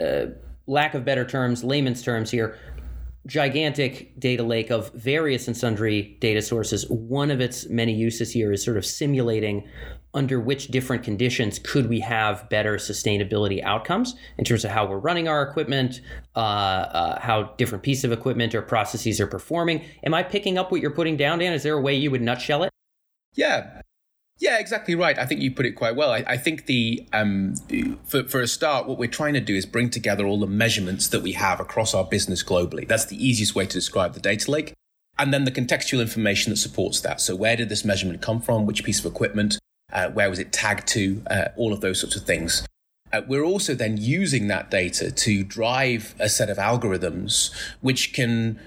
uh, 0.00 0.26
lack 0.68 0.94
of 0.94 1.04
better 1.04 1.24
terms, 1.24 1.64
layman's 1.64 2.02
terms 2.02 2.30
here, 2.30 2.56
gigantic 3.26 4.18
data 4.20 4.44
lake 4.44 4.70
of 4.70 4.92
various 4.92 5.48
and 5.48 5.56
sundry 5.56 6.16
data 6.20 6.40
sources. 6.40 6.88
One 6.88 7.32
of 7.32 7.40
its 7.40 7.68
many 7.68 7.94
uses 7.94 8.30
here 8.32 8.52
is 8.52 8.64
sort 8.64 8.76
of 8.76 8.86
simulating 8.86 9.66
under 10.14 10.38
which 10.38 10.68
different 10.68 11.02
conditions 11.02 11.58
could 11.58 11.88
we 11.88 11.98
have 11.98 12.48
better 12.48 12.76
sustainability 12.76 13.60
outcomes 13.64 14.14
in 14.38 14.44
terms 14.44 14.64
of 14.64 14.70
how 14.70 14.86
we're 14.86 14.98
running 14.98 15.26
our 15.26 15.42
equipment, 15.42 16.00
uh, 16.36 16.38
uh, 16.38 17.20
how 17.20 17.42
different 17.56 17.82
pieces 17.82 18.04
of 18.04 18.12
equipment 18.12 18.54
or 18.54 18.62
processes 18.62 19.20
are 19.20 19.26
performing. 19.26 19.84
Am 20.04 20.14
I 20.14 20.22
picking 20.22 20.56
up 20.56 20.70
what 20.70 20.80
you're 20.80 20.92
putting 20.92 21.16
down, 21.16 21.40
Dan? 21.40 21.52
Is 21.52 21.64
there 21.64 21.76
a 21.76 21.80
way 21.80 21.96
you 21.96 22.12
would 22.12 22.22
nutshell 22.22 22.62
it? 22.62 22.70
Yeah, 23.34 23.80
yeah, 24.44 24.58
exactly 24.58 24.94
right. 24.94 25.18
I 25.18 25.24
think 25.24 25.40
you 25.40 25.50
put 25.50 25.64
it 25.64 25.72
quite 25.72 25.96
well. 25.96 26.10
I, 26.10 26.22
I 26.26 26.36
think 26.36 26.66
the 26.66 27.06
um, 27.14 27.54
for 28.04 28.24
for 28.24 28.42
a 28.42 28.46
start, 28.46 28.86
what 28.86 28.98
we're 28.98 29.08
trying 29.08 29.32
to 29.32 29.40
do 29.40 29.54
is 29.54 29.64
bring 29.64 29.88
together 29.88 30.26
all 30.26 30.38
the 30.38 30.46
measurements 30.46 31.08
that 31.08 31.22
we 31.22 31.32
have 31.32 31.60
across 31.60 31.94
our 31.94 32.04
business 32.04 32.44
globally. 32.44 32.86
That's 32.86 33.06
the 33.06 33.16
easiest 33.16 33.54
way 33.54 33.64
to 33.64 33.72
describe 33.72 34.12
the 34.12 34.20
data 34.20 34.50
lake, 34.50 34.74
and 35.18 35.32
then 35.32 35.44
the 35.44 35.50
contextual 35.50 36.02
information 36.02 36.50
that 36.50 36.58
supports 36.58 37.00
that. 37.00 37.22
So, 37.22 37.34
where 37.34 37.56
did 37.56 37.70
this 37.70 37.86
measurement 37.86 38.20
come 38.20 38.42
from? 38.42 38.66
Which 38.66 38.84
piece 38.84 39.00
of 39.00 39.10
equipment? 39.10 39.58
Uh, 39.90 40.10
where 40.10 40.28
was 40.28 40.38
it 40.38 40.52
tagged 40.52 40.88
to? 40.88 41.22
Uh, 41.26 41.48
all 41.56 41.72
of 41.72 41.80
those 41.80 41.98
sorts 41.98 42.14
of 42.14 42.24
things. 42.24 42.66
Uh, 43.14 43.22
we're 43.28 43.44
also 43.44 43.76
then 43.76 43.96
using 43.96 44.48
that 44.48 44.72
data 44.72 45.08
to 45.12 45.44
drive 45.44 46.16
a 46.18 46.28
set 46.28 46.50
of 46.50 46.56
algorithms 46.56 47.54
which 47.80 48.12
can 48.12 48.58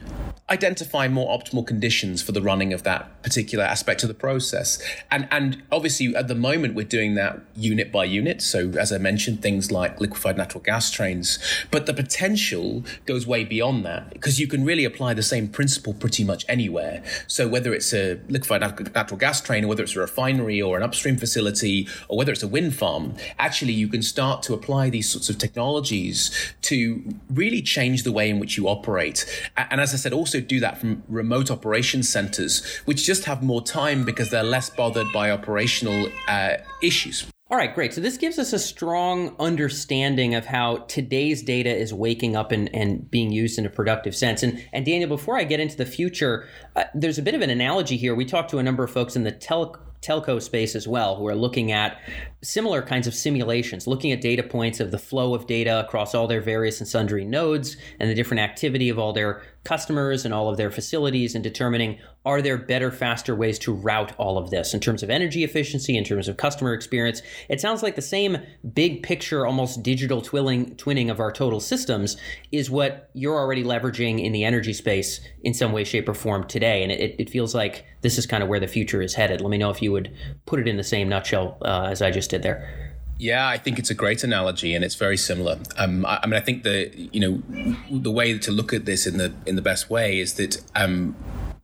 identify 0.49 1.09
more 1.09 1.37
optimal 1.37 1.67
conditions 1.67 2.21
for 2.21 2.31
the 2.31 2.41
running 2.41 2.71
of 2.71 2.83
that 2.83 3.21
particular 3.21 3.65
aspect 3.65 4.03
of 4.03 4.07
the 4.07 4.13
process. 4.13 4.81
And 5.11 5.27
and 5.31 5.61
obviously 5.71 6.15
at 6.15 6.29
the 6.29 6.35
moment 6.35 6.73
we're 6.73 6.85
doing 6.85 7.15
that 7.15 7.41
unit 7.55 7.91
by 7.91 8.05
unit. 8.05 8.41
So 8.41 8.69
as 8.79 8.93
I 8.93 8.97
mentioned, 8.97 9.41
things 9.41 9.71
like 9.71 9.99
liquefied 9.99 10.37
natural 10.37 10.63
gas 10.63 10.89
trains. 10.89 11.39
But 11.69 11.85
the 11.85 11.93
potential 11.93 12.85
goes 13.05 13.27
way 13.27 13.43
beyond 13.43 13.85
that 13.85 14.11
because 14.11 14.39
you 14.39 14.47
can 14.47 14.63
really 14.63 14.85
apply 14.85 15.13
the 15.13 15.23
same 15.23 15.49
principle 15.49 15.93
pretty 15.93 16.23
much 16.23 16.45
anywhere. 16.47 17.03
So 17.27 17.47
whether 17.49 17.73
it's 17.73 17.93
a 17.93 18.19
liquefied 18.29 18.61
natural 18.61 19.17
gas 19.17 19.41
train 19.41 19.65
or 19.65 19.67
whether 19.67 19.83
it's 19.83 19.97
a 19.97 19.99
refinery 19.99 20.61
or 20.61 20.77
an 20.77 20.83
upstream 20.83 21.17
facility 21.17 21.87
or 22.07 22.17
whether 22.17 22.31
it's 22.31 22.43
a 22.43 22.47
wind 22.47 22.73
farm, 22.75 23.15
actually 23.37 23.73
you 23.73 23.89
can 23.89 24.01
start 24.01 24.36
to 24.43 24.53
apply 24.53 24.89
these 24.89 25.09
sorts 25.09 25.29
of 25.29 25.37
technologies 25.37 26.53
to 26.63 27.03
really 27.29 27.61
change 27.61 28.03
the 28.03 28.11
way 28.11 28.29
in 28.29 28.39
which 28.39 28.57
you 28.57 28.67
operate. 28.67 29.25
And 29.55 29.79
as 29.81 29.93
I 29.93 29.97
said, 29.97 30.13
also 30.13 30.39
do 30.39 30.59
that 30.59 30.77
from 30.77 31.03
remote 31.07 31.51
operations 31.51 32.09
centers, 32.09 32.65
which 32.85 33.03
just 33.05 33.25
have 33.25 33.43
more 33.43 33.61
time 33.61 34.03
because 34.05 34.29
they're 34.29 34.43
less 34.43 34.69
bothered 34.69 35.11
by 35.11 35.31
operational 35.31 36.09
uh, 36.27 36.57
issues. 36.81 37.25
All 37.49 37.57
right, 37.57 37.73
great. 37.73 37.93
So 37.93 38.01
this 38.01 38.17
gives 38.17 38.37
us 38.39 38.51
a 38.51 38.59
strong 38.59 39.33
understanding 39.39 40.35
of 40.35 40.45
how 40.45 40.79
today's 40.89 41.41
data 41.41 41.73
is 41.73 41.93
waking 41.93 42.35
up 42.35 42.51
and, 42.51 42.73
and 42.75 43.09
being 43.09 43.31
used 43.31 43.57
in 43.57 43.65
a 43.65 43.69
productive 43.69 44.13
sense. 44.17 44.43
And, 44.43 44.61
and 44.73 44.85
Daniel, 44.85 45.07
before 45.07 45.37
I 45.37 45.45
get 45.45 45.61
into 45.61 45.77
the 45.77 45.85
future, 45.85 46.45
uh, 46.75 46.83
there's 46.93 47.17
a 47.17 47.21
bit 47.21 47.35
of 47.35 47.41
an 47.41 47.49
analogy 47.49 47.95
here. 47.95 48.13
We 48.15 48.25
talked 48.25 48.49
to 48.49 48.57
a 48.57 48.63
number 48.63 48.83
of 48.83 48.91
folks 48.91 49.15
in 49.15 49.23
the 49.23 49.31
tele- 49.31 49.79
telco 50.01 50.41
space 50.41 50.75
as 50.75 50.89
well 50.89 51.15
who 51.15 51.25
are 51.25 51.35
looking 51.35 51.71
at 51.71 52.01
similar 52.47 52.81
kinds 52.81 53.07
of 53.07 53.13
simulations, 53.13 53.87
looking 53.87 54.13
at 54.13 54.21
data 54.21 54.41
points 54.41 54.79
of 54.79 54.89
the 54.91 54.97
flow 54.97 55.35
of 55.35 55.47
data 55.47 55.81
across 55.81 56.15
all 56.15 56.27
their 56.27 56.39
various 56.39 56.79
and 56.79 56.87
sundry 56.87 57.25
nodes 57.25 57.75
and 57.99 58.09
the 58.09 58.15
different 58.15 58.39
activity 58.39 58.87
of 58.87 58.97
all 58.97 59.11
their 59.11 59.41
customers 59.65 60.23
and 60.23 60.33
all 60.33 60.47
of 60.47 60.55
their 60.55 60.71
facilities 60.71 61.35
and 61.35 61.43
determining 61.43 61.99
are 62.25 62.41
there 62.41 62.57
better, 62.57 62.91
faster 62.91 63.33
ways 63.35 63.57
to 63.57 63.73
route 63.73 64.13
all 64.17 64.37
of 64.37 64.49
this 64.49 64.73
in 64.73 64.81
terms 64.81 65.01
of 65.01 65.09
energy 65.09 65.45
efficiency, 65.45 65.97
in 65.97 66.03
terms 66.03 66.27
of 66.27 66.35
customer 66.35 66.73
experience? 66.73 67.21
It 67.49 67.61
sounds 67.61 67.81
like 67.83 67.95
the 67.95 68.01
same 68.01 68.37
big 68.73 69.01
picture, 69.01 69.45
almost 69.45 69.81
digital 69.81 70.21
twilling, 70.21 70.75
twinning 70.75 71.09
of 71.09 71.21
our 71.21 71.31
total 71.31 71.61
systems 71.61 72.17
is 72.51 72.69
what 72.69 73.09
you're 73.13 73.37
already 73.37 73.63
leveraging 73.63 74.21
in 74.21 74.33
the 74.33 74.43
energy 74.43 74.73
space 74.73 75.21
in 75.43 75.53
some 75.53 75.71
way, 75.71 75.85
shape, 75.85 76.09
or 76.09 76.13
form 76.13 76.45
today. 76.45 76.83
And 76.83 76.91
it, 76.91 77.15
it 77.17 77.29
feels 77.29 77.55
like 77.55 77.85
this 78.01 78.17
is 78.17 78.25
kind 78.25 78.43
of 78.43 78.49
where 78.49 78.59
the 78.59 78.67
future 78.67 79.01
is 79.01 79.13
headed. 79.13 79.39
Let 79.39 79.49
me 79.49 79.57
know 79.57 79.69
if 79.69 79.81
you 79.81 79.93
would 79.93 80.13
put 80.45 80.59
it 80.59 80.67
in 80.67 80.75
the 80.75 80.83
same 80.83 81.07
nutshell 81.07 81.57
uh, 81.61 81.87
as 81.89 82.01
I 82.01 82.11
just 82.11 82.29
did 82.29 82.36
there. 82.37 82.77
Yeah, 83.19 83.47
I 83.47 83.57
think 83.57 83.79
it's 83.79 83.89
a 83.89 83.95
great 83.95 84.23
analogy, 84.23 84.75
and 84.75 84.85
it's 84.85 84.95
very 84.95 85.17
similar. 85.17 85.59
Um, 85.77 86.05
I, 86.05 86.19
I, 86.21 86.27
mean, 86.27 86.35
I 86.35 86.39
think 86.39 86.63
the 86.63 86.91
you 87.11 87.19
know 87.19 87.41
the 87.89 88.11
way 88.11 88.37
to 88.37 88.51
look 88.51 88.73
at 88.73 88.85
this 88.85 89.07
in 89.07 89.17
the 89.17 89.33
in 89.45 89.55
the 89.55 89.61
best 89.61 89.89
way 89.89 90.19
is 90.19 90.35
that 90.35 90.61
um, 90.75 91.15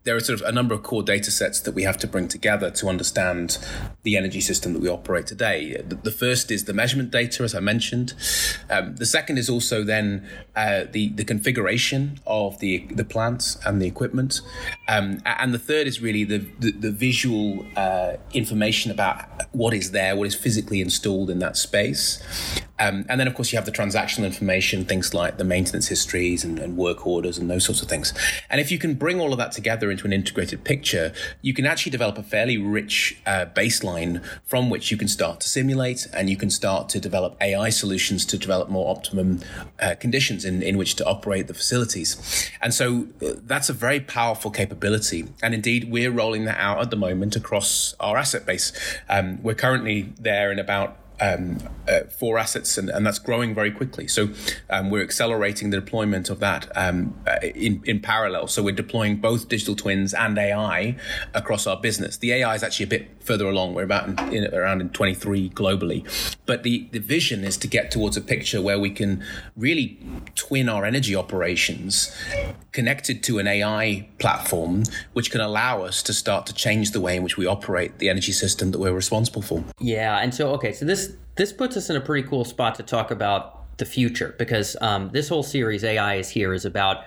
there 0.04 0.16
are 0.16 0.20
sort 0.20 0.42
of 0.42 0.46
a 0.48 0.52
number 0.52 0.74
of 0.74 0.84
core 0.84 1.04
data 1.04 1.32
sets 1.32 1.62
that 1.62 1.74
we 1.74 1.84
have 1.84 1.98
to 1.98 2.08
bring 2.08 2.28
together 2.28 2.70
to 2.70 2.90
understand 2.90 3.58
the 4.04 4.18
energy 4.18 4.42
system 4.42 4.74
that 4.74 4.82
we 4.82 4.90
operate 4.90 5.26
today. 5.28 5.82
The, 5.88 6.12
first 6.12 6.52
is 6.52 6.66
the 6.66 6.74
measurement 6.74 7.12
data, 7.12 7.44
as 7.44 7.56
I 7.56 7.60
mentioned. 7.60 8.14
Um, 8.70 8.96
the 8.96 9.06
second 9.06 9.38
is 9.38 9.50
also 9.50 9.84
then 9.84 10.28
uh, 10.56 10.84
the 10.92 11.10
the 11.10 11.24
configuration 11.24 12.20
of 12.28 12.60
the 12.60 12.86
the 12.92 13.04
plants 13.04 13.58
and 13.66 13.82
the 13.82 13.88
equipment, 13.88 14.42
um, 14.88 15.20
and 15.26 15.54
the 15.54 15.60
third 15.60 15.88
is 15.88 16.02
really 16.02 16.24
the 16.24 16.46
the, 16.60 16.72
the 16.72 16.92
visual 16.92 17.66
uh, 17.76 18.14
information 18.34 18.92
about 18.92 19.26
what 19.54 19.74
is 19.74 19.92
there, 19.92 20.16
what 20.16 20.28
is 20.28 20.36
physically 20.36 20.82
installed 20.82 21.30
in 21.30 21.40
that 21.40 21.58
space. 21.58 22.22
Um, 22.80 23.06
and 23.08 23.20
then, 23.20 23.28
of 23.28 23.36
course, 23.36 23.54
you 23.54 23.58
have 23.58 23.66
the 23.66 23.72
transactional 23.72 24.26
information, 24.26 24.84
things 24.84 25.14
like 25.14 25.38
the 25.38 25.44
maintenance 25.44 25.88
histories 25.88 26.44
and, 26.44 26.58
and, 26.58 26.76
work 26.76 27.06
orders 27.06 27.38
and 27.38 27.48
those 27.50 27.66
sorts 27.66 27.84
of 27.84 27.88
things. 27.88 28.14
And 28.50 28.60
if 28.60 28.72
you 28.72 28.80
can 28.80 28.96
bring 28.96 29.20
all 29.20 29.32
of 29.32 29.38
that 29.38 29.52
together 29.52 29.92
into 29.92 30.06
an 30.06 30.14
integrated 30.14 30.64
picture, 30.64 31.14
you 31.44 31.54
can 31.54 31.68
actually 31.68 31.92
develop 31.92 32.18
a 32.18 32.24
fairly 32.24 32.58
rich 32.58 33.22
uh, 33.28 33.46
baseline 33.56 34.26
from 34.44 34.72
which 34.72 34.90
you 34.90 34.98
can 34.98 35.08
start 35.08 35.40
to 35.42 35.50
simulate 35.50 36.08
and 36.14 36.32
you 36.32 36.36
can 36.36 36.50
start 36.50 36.90
to 36.90 37.00
develop 37.00 37.38
AI 37.42 37.70
solutions 37.70 38.26
to 38.26 38.40
develop 38.40 38.70
more 38.70 38.90
optimum 38.90 39.42
uh, 39.80 39.94
conditions 40.00 40.44
in, 40.44 40.64
in 40.64 40.76
which 40.76 40.96
to 40.96 41.06
operate 41.06 41.46
the 41.46 41.54
facilities. 41.54 42.50
And 42.60 42.74
so 42.74 43.08
uh, 43.22 43.34
that's 43.46 43.70
a 43.70 43.74
very 43.74 44.00
powerful 44.00 44.50
capability. 44.50 45.28
And 45.44 45.54
indeed, 45.54 45.92
we're 45.92 46.12
rolling 46.12 46.46
that 46.46 46.60
out 46.60 46.82
at 46.82 46.90
the 46.90 46.98
moment 46.98 47.36
across 47.36 47.94
our 48.00 48.18
asset 48.18 48.48
base. 48.48 48.74
Um, 49.08 49.44
we're 49.44 49.54
currently 49.54 50.14
there 50.20 50.52
in 50.52 50.58
about 50.58 50.98
um, 51.24 51.58
uh, 51.88 52.02
four 52.06 52.38
assets, 52.38 52.78
and, 52.78 52.90
and, 52.90 53.06
that's 53.06 53.20
growing 53.20 53.56
very 53.56 53.72
quickly. 53.72 54.08
So 54.08 54.30
um, 54.70 54.90
we're 54.90 55.04
accelerating 55.04 55.70
the 55.70 55.80
deployment 55.80 56.30
of 56.30 56.40
that 56.40 56.70
um, 56.76 57.16
uh, 57.26 57.38
in, 57.56 57.82
in 57.86 58.02
parallel. 58.02 58.48
So 58.48 58.62
we're 58.62 58.76
deploying 58.76 59.18
both 59.18 59.48
digital 59.48 59.76
twins 59.76 60.14
and 60.14 60.38
AI 60.38 60.98
across 61.34 61.66
our 61.66 61.78
business. 61.78 62.18
The 62.18 62.34
AI 62.34 62.56
is 62.56 62.64
actually 62.64 62.86
a 62.86 62.88
bit 62.88 63.23
further 63.24 63.48
along. 63.48 63.74
We're 63.74 63.84
about 63.84 64.08
in, 64.08 64.34
in, 64.34 64.54
around 64.54 64.82
in 64.82 64.90
23 64.90 65.50
globally, 65.50 66.04
but 66.46 66.64
the 66.64 66.88
the 66.92 67.00
vision 67.00 67.44
is 67.44 67.58
to 67.58 67.68
get 67.68 67.92
towards 67.92 68.18
a 68.18 68.22
picture 68.22 68.62
where 68.62 68.80
we 68.80 68.90
can 68.90 69.24
really 69.56 69.98
twin 70.36 70.70
our 70.70 70.86
energy 70.86 71.16
operations 71.16 72.16
connected 72.72 73.24
to 73.24 73.40
an 73.40 73.48
AI 73.48 74.08
platform, 74.20 74.84
which 75.14 75.32
can 75.32 75.42
allow 75.42 75.84
us 75.84 76.04
to 76.04 76.14
start 76.14 76.46
to 76.48 76.54
change 76.54 76.92
the 76.92 77.02
way 77.02 77.16
in 77.16 77.24
which 77.24 77.38
we 77.38 77.46
operate 77.46 78.00
the 78.00 78.10
energy 78.10 78.32
system 78.32 78.72
that 78.72 78.80
we're 78.80 78.94
responsible 78.94 79.42
for. 79.42 79.64
Yeah, 79.80 80.20
and 80.20 80.34
so 80.34 80.52
okay, 80.54 80.74
so 80.74 80.86
this 80.86 81.14
this 81.36 81.52
puts 81.52 81.78
us 81.78 81.90
in 81.90 81.96
a 81.96 82.02
pretty 82.02 82.28
cool 82.28 82.46
spot 82.46 82.76
to 82.76 82.84
talk 82.84 83.12
about 83.12 83.78
the 83.78 83.86
future 83.86 84.36
because 84.38 84.78
um, 84.82 85.10
this 85.14 85.28
whole 85.28 85.44
series 85.44 85.84
AI 85.84 86.16
is 86.16 86.30
here 86.30 86.54
is 86.54 86.66
about 86.66 87.06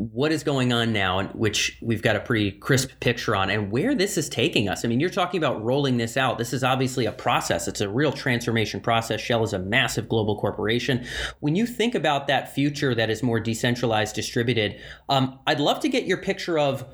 what 0.00 0.32
is 0.32 0.42
going 0.42 0.72
on 0.72 0.94
now, 0.94 1.24
which 1.34 1.76
we've 1.82 2.00
got 2.00 2.16
a 2.16 2.20
pretty 2.20 2.52
crisp 2.52 2.88
picture 3.00 3.36
on, 3.36 3.50
and 3.50 3.70
where 3.70 3.94
this 3.94 4.16
is 4.16 4.30
taking 4.30 4.66
us. 4.66 4.82
I 4.82 4.88
mean, 4.88 4.98
you're 4.98 5.10
talking 5.10 5.36
about 5.36 5.62
rolling 5.62 5.98
this 5.98 6.16
out. 6.16 6.38
This 6.38 6.54
is 6.54 6.64
obviously 6.64 7.04
a 7.04 7.12
process, 7.12 7.68
it's 7.68 7.82
a 7.82 7.88
real 7.88 8.10
transformation 8.10 8.80
process. 8.80 9.20
Shell 9.20 9.42
is 9.42 9.52
a 9.52 9.58
massive 9.58 10.08
global 10.08 10.40
corporation. 10.40 11.06
When 11.40 11.54
you 11.54 11.66
think 11.66 11.94
about 11.94 12.28
that 12.28 12.54
future 12.54 12.94
that 12.94 13.10
is 13.10 13.22
more 13.22 13.40
decentralized, 13.40 14.14
distributed, 14.14 14.80
um, 15.10 15.38
I'd 15.46 15.60
love 15.60 15.80
to 15.80 15.88
get 15.90 16.06
your 16.06 16.16
picture 16.16 16.58
of 16.58 16.86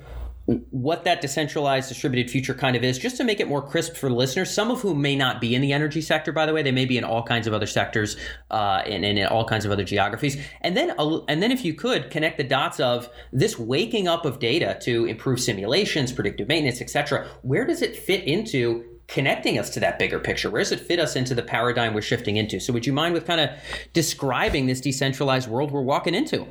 what 0.47 1.03
that 1.03 1.19
decentralized 1.19 1.89
distributed 1.89 2.31
future 2.31 2.53
kind 2.53 2.77
of 2.77 2.83
is, 2.83 2.97
just 2.97 3.17
to 3.17 3.25
make 3.25 3.41
it 3.41 3.49
more 3.49 3.61
crisp 3.61 3.95
for 3.95 4.09
listeners, 4.09 4.49
some 4.49 4.71
of 4.71 4.79
whom 4.79 5.01
may 5.01 5.13
not 5.13 5.41
be 5.41 5.53
in 5.53 5.61
the 5.61 5.73
energy 5.73 5.99
sector, 5.99 6.31
by 6.31 6.45
the 6.45 6.53
way, 6.53 6.63
they 6.63 6.71
may 6.71 6.85
be 6.85 6.97
in 6.97 7.03
all 7.03 7.21
kinds 7.21 7.47
of 7.47 7.53
other 7.53 7.65
sectors 7.65 8.15
uh, 8.49 8.81
and, 8.85 9.03
and, 9.03 9.19
in 9.19 9.27
all 9.27 9.43
kinds 9.43 9.65
of 9.65 9.71
other 9.71 9.83
geographies. 9.83 10.37
And 10.61 10.77
then, 10.77 10.93
and 11.27 11.43
then 11.43 11.51
if 11.51 11.65
you 11.65 11.73
could 11.73 12.09
connect 12.09 12.37
the 12.37 12.45
dots 12.45 12.79
of 12.79 13.09
this 13.33 13.59
waking 13.59 14.07
up 14.07 14.25
of 14.25 14.39
data 14.39 14.77
to 14.83 15.05
improve 15.05 15.41
simulations, 15.41 16.13
predictive 16.13 16.47
maintenance, 16.47 16.81
etc., 16.81 17.27
where 17.41 17.65
does 17.65 17.81
it 17.81 17.97
fit 17.97 18.23
into 18.23 18.85
connecting 19.07 19.59
us 19.59 19.69
to 19.71 19.81
that 19.81 19.99
bigger 19.99 20.17
picture? 20.19 20.49
Where 20.49 20.61
does 20.61 20.71
it 20.71 20.79
fit 20.79 20.99
us 20.99 21.17
into 21.17 21.35
the 21.35 21.43
paradigm 21.43 21.93
we're 21.93 22.01
shifting 22.01 22.37
into? 22.37 22.61
So, 22.61 22.71
would 22.71 22.85
you 22.85 22.93
mind 22.93 23.13
with 23.13 23.27
kind 23.27 23.41
of 23.41 23.49
describing 23.91 24.67
this 24.67 24.79
decentralized 24.79 25.49
world 25.49 25.71
we're 25.71 25.81
walking 25.81 26.15
into? 26.15 26.47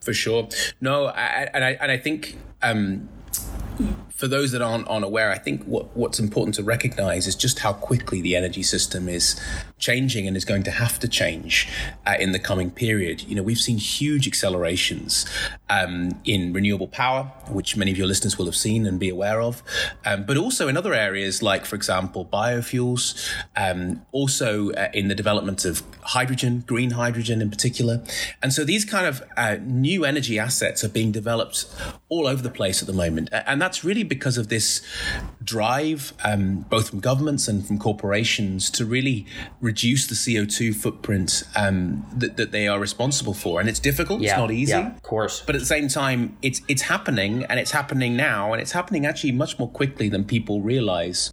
For 0.00 0.14
sure. 0.14 0.48
No, 0.80 1.06
I, 1.06 1.48
and 1.52 1.64
I 1.64 1.70
and 1.72 1.90
I 1.90 1.98
think. 1.98 2.38
Um, 2.62 3.08
for 4.10 4.28
those 4.28 4.52
that 4.52 4.60
aren't 4.60 4.86
unaware, 4.88 5.30
I 5.30 5.38
think 5.38 5.64
what, 5.64 5.96
what's 5.96 6.18
important 6.18 6.54
to 6.56 6.62
recognize 6.62 7.26
is 7.26 7.34
just 7.34 7.60
how 7.60 7.72
quickly 7.72 8.20
the 8.20 8.36
energy 8.36 8.62
system 8.62 9.08
is 9.08 9.40
changing 9.78 10.28
and 10.28 10.36
is 10.36 10.44
going 10.44 10.62
to 10.64 10.70
have 10.70 10.98
to 10.98 11.08
change 11.08 11.68
uh, 12.06 12.16
in 12.20 12.32
the 12.32 12.38
coming 12.38 12.70
period. 12.70 13.22
You 13.22 13.36
know, 13.36 13.42
we've 13.42 13.58
seen 13.58 13.78
huge 13.78 14.26
accelerations 14.26 15.24
um, 15.70 16.20
in 16.24 16.52
renewable 16.52 16.88
power, 16.88 17.24
which 17.48 17.76
many 17.76 17.92
of 17.92 17.96
your 17.96 18.06
listeners 18.06 18.36
will 18.36 18.46
have 18.46 18.56
seen 18.56 18.86
and 18.86 18.98
be 18.98 19.08
aware 19.08 19.40
of, 19.40 19.62
um, 20.04 20.24
but 20.24 20.36
also 20.36 20.68
in 20.68 20.76
other 20.76 20.92
areas 20.92 21.42
like, 21.42 21.64
for 21.64 21.76
example, 21.76 22.28
biofuels, 22.30 23.32
um, 23.56 24.04
also 24.12 24.72
uh, 24.72 24.88
in 24.92 25.08
the 25.08 25.14
development 25.14 25.64
of 25.64 25.82
hydrogen, 26.02 26.64
green 26.66 26.90
hydrogen 26.90 27.40
in 27.40 27.50
particular. 27.50 28.02
And 28.42 28.52
so 28.52 28.64
these 28.64 28.84
kind 28.84 29.06
of 29.06 29.22
uh, 29.36 29.58
new 29.62 30.04
energy 30.04 30.38
assets 30.38 30.82
are 30.82 30.88
being 30.88 31.12
developed 31.12 31.66
all 32.08 32.26
over 32.26 32.42
the 32.42 32.50
place 32.50 32.82
at 32.82 32.88
the 32.88 32.92
moment. 32.92 33.28
And 33.32 33.62
that's 33.62 33.84
really 33.84 34.02
because 34.02 34.36
of 34.36 34.48
this 34.48 34.82
drive, 35.44 36.12
um, 36.24 36.66
both 36.68 36.90
from 36.90 36.98
governments 37.00 37.46
and 37.46 37.64
from 37.64 37.78
corporations, 37.78 38.70
to 38.70 38.84
really 38.84 39.26
reduce 39.60 40.08
the 40.08 40.14
CO2 40.14 40.74
footprint 40.74 41.44
um, 41.54 42.04
that, 42.12 42.36
that, 42.36 42.50
they 42.50 42.66
are 42.66 42.80
responsible 42.80 43.34
for. 43.34 43.60
And 43.60 43.68
it's 43.68 43.78
difficult, 43.78 44.20
yeah, 44.20 44.30
it's 44.30 44.38
not 44.38 44.50
easy. 44.50 44.72
Yeah, 44.72 44.96
of 44.96 45.02
course. 45.02 45.42
But 45.46 45.59
at 45.60 45.62
the 45.62 45.66
same 45.66 45.88
time, 45.88 46.36
it's, 46.40 46.62
it's 46.68 46.82
happening 46.82 47.44
and 47.44 47.60
it's 47.60 47.70
happening 47.70 48.16
now 48.16 48.52
and 48.52 48.62
it's 48.62 48.72
happening 48.72 49.04
actually 49.04 49.32
much 49.32 49.58
more 49.58 49.68
quickly 49.68 50.08
than 50.08 50.24
people 50.24 50.62
realize. 50.62 51.30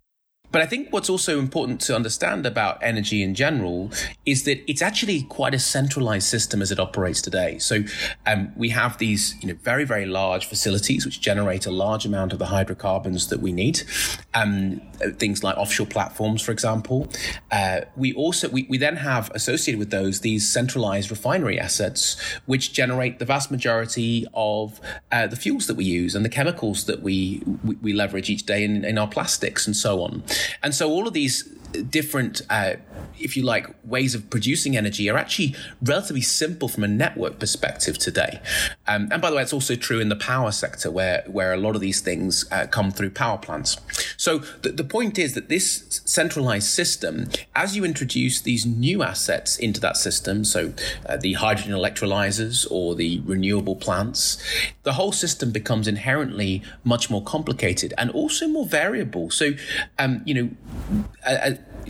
But 0.51 0.61
I 0.61 0.65
think 0.65 0.93
what's 0.93 1.09
also 1.09 1.39
important 1.39 1.81
to 1.81 1.95
understand 1.95 2.45
about 2.45 2.81
energy 2.81 3.21
in 3.21 3.35
general 3.35 3.91
is 4.25 4.43
that 4.43 4.63
it's 4.69 4.81
actually 4.81 5.23
quite 5.23 5.53
a 5.53 5.59
centralized 5.59 6.27
system 6.27 6.61
as 6.61 6.71
it 6.71 6.79
operates 6.79 7.21
today. 7.21 7.59
So 7.59 7.83
um, 8.25 8.53
we 8.55 8.69
have 8.69 8.97
these, 8.97 9.35
you 9.41 9.49
know, 9.49 9.59
very 9.61 9.83
very 9.83 10.05
large 10.05 10.45
facilities 10.45 11.05
which 11.05 11.19
generate 11.21 11.65
a 11.65 11.71
large 11.71 12.05
amount 12.05 12.33
of 12.33 12.39
the 12.39 12.47
hydrocarbons 12.47 13.27
that 13.27 13.39
we 13.39 13.51
need. 13.51 13.81
Um, 14.33 14.81
things 15.17 15.43
like 15.43 15.57
offshore 15.57 15.87
platforms, 15.87 16.41
for 16.41 16.51
example. 16.51 17.11
Uh, 17.51 17.81
we 17.95 18.13
also 18.13 18.49
we, 18.49 18.65
we 18.69 18.77
then 18.77 18.95
have 18.95 19.29
associated 19.31 19.79
with 19.79 19.91
those 19.91 20.21
these 20.21 20.49
centralized 20.49 21.11
refinery 21.11 21.59
assets 21.59 22.19
which 22.45 22.73
generate 22.73 23.19
the 23.19 23.25
vast 23.25 23.51
majority 23.51 24.25
of 24.33 24.79
uh, 25.11 25.27
the 25.27 25.35
fuels 25.35 25.67
that 25.67 25.75
we 25.75 25.85
use 25.85 26.15
and 26.15 26.23
the 26.23 26.29
chemicals 26.29 26.85
that 26.85 27.01
we 27.01 27.41
we, 27.63 27.75
we 27.75 27.93
leverage 27.93 28.29
each 28.29 28.45
day 28.45 28.63
in, 28.63 28.85
in 28.85 28.97
our 28.97 29.07
plastics 29.07 29.67
and 29.67 29.75
so 29.75 30.01
on. 30.01 30.23
And 30.63 30.73
so 30.73 30.89
all 30.89 31.07
of 31.07 31.13
these 31.13 31.47
different, 31.89 32.41
uh, 32.49 32.73
if 33.19 33.35
you 33.37 33.43
like, 33.43 33.67
ways 33.83 34.15
of 34.15 34.29
producing 34.29 34.77
energy 34.77 35.09
are 35.09 35.17
actually 35.17 35.55
relatively 35.81 36.21
simple 36.21 36.67
from 36.67 36.83
a 36.83 36.87
network 36.87 37.39
perspective 37.39 37.97
today. 37.97 38.41
Um, 38.87 39.09
and 39.11 39.21
by 39.21 39.29
the 39.29 39.35
way, 39.35 39.41
it's 39.41 39.53
also 39.53 39.75
true 39.75 39.99
in 39.99 40.09
the 40.09 40.15
power 40.15 40.51
sector 40.51 40.89
where, 40.91 41.23
where 41.27 41.53
a 41.53 41.57
lot 41.57 41.75
of 41.75 41.81
these 41.81 42.01
things 42.01 42.45
uh, 42.51 42.67
come 42.67 42.91
through 42.91 43.11
power 43.11 43.37
plants. 43.37 43.77
So 44.17 44.39
the, 44.61 44.71
the 44.71 44.83
point 44.83 45.19
is 45.19 45.33
that 45.33 45.49
this 45.49 46.01
centralized 46.05 46.67
system, 46.67 47.29
as 47.55 47.75
you 47.75 47.83
introduce 47.83 48.41
these 48.41 48.65
new 48.65 49.03
assets 49.03 49.57
into 49.57 49.79
that 49.81 49.97
system, 49.97 50.43
so 50.43 50.73
uh, 51.05 51.17
the 51.17 51.33
hydrogen 51.33 51.73
electrolyzers 51.73 52.67
or 52.69 52.95
the 52.95 53.19
renewable 53.25 53.75
plants, 53.75 54.43
the 54.83 54.93
whole 54.93 55.11
system 55.11 55.51
becomes 55.51 55.87
inherently 55.87 56.63
much 56.83 57.09
more 57.09 57.23
complicated 57.23 57.93
and 57.97 58.09
also 58.11 58.47
more 58.47 58.65
variable. 58.65 59.29
So, 59.29 59.51
um, 59.99 60.21
you 60.25 60.33
know, 60.33 60.49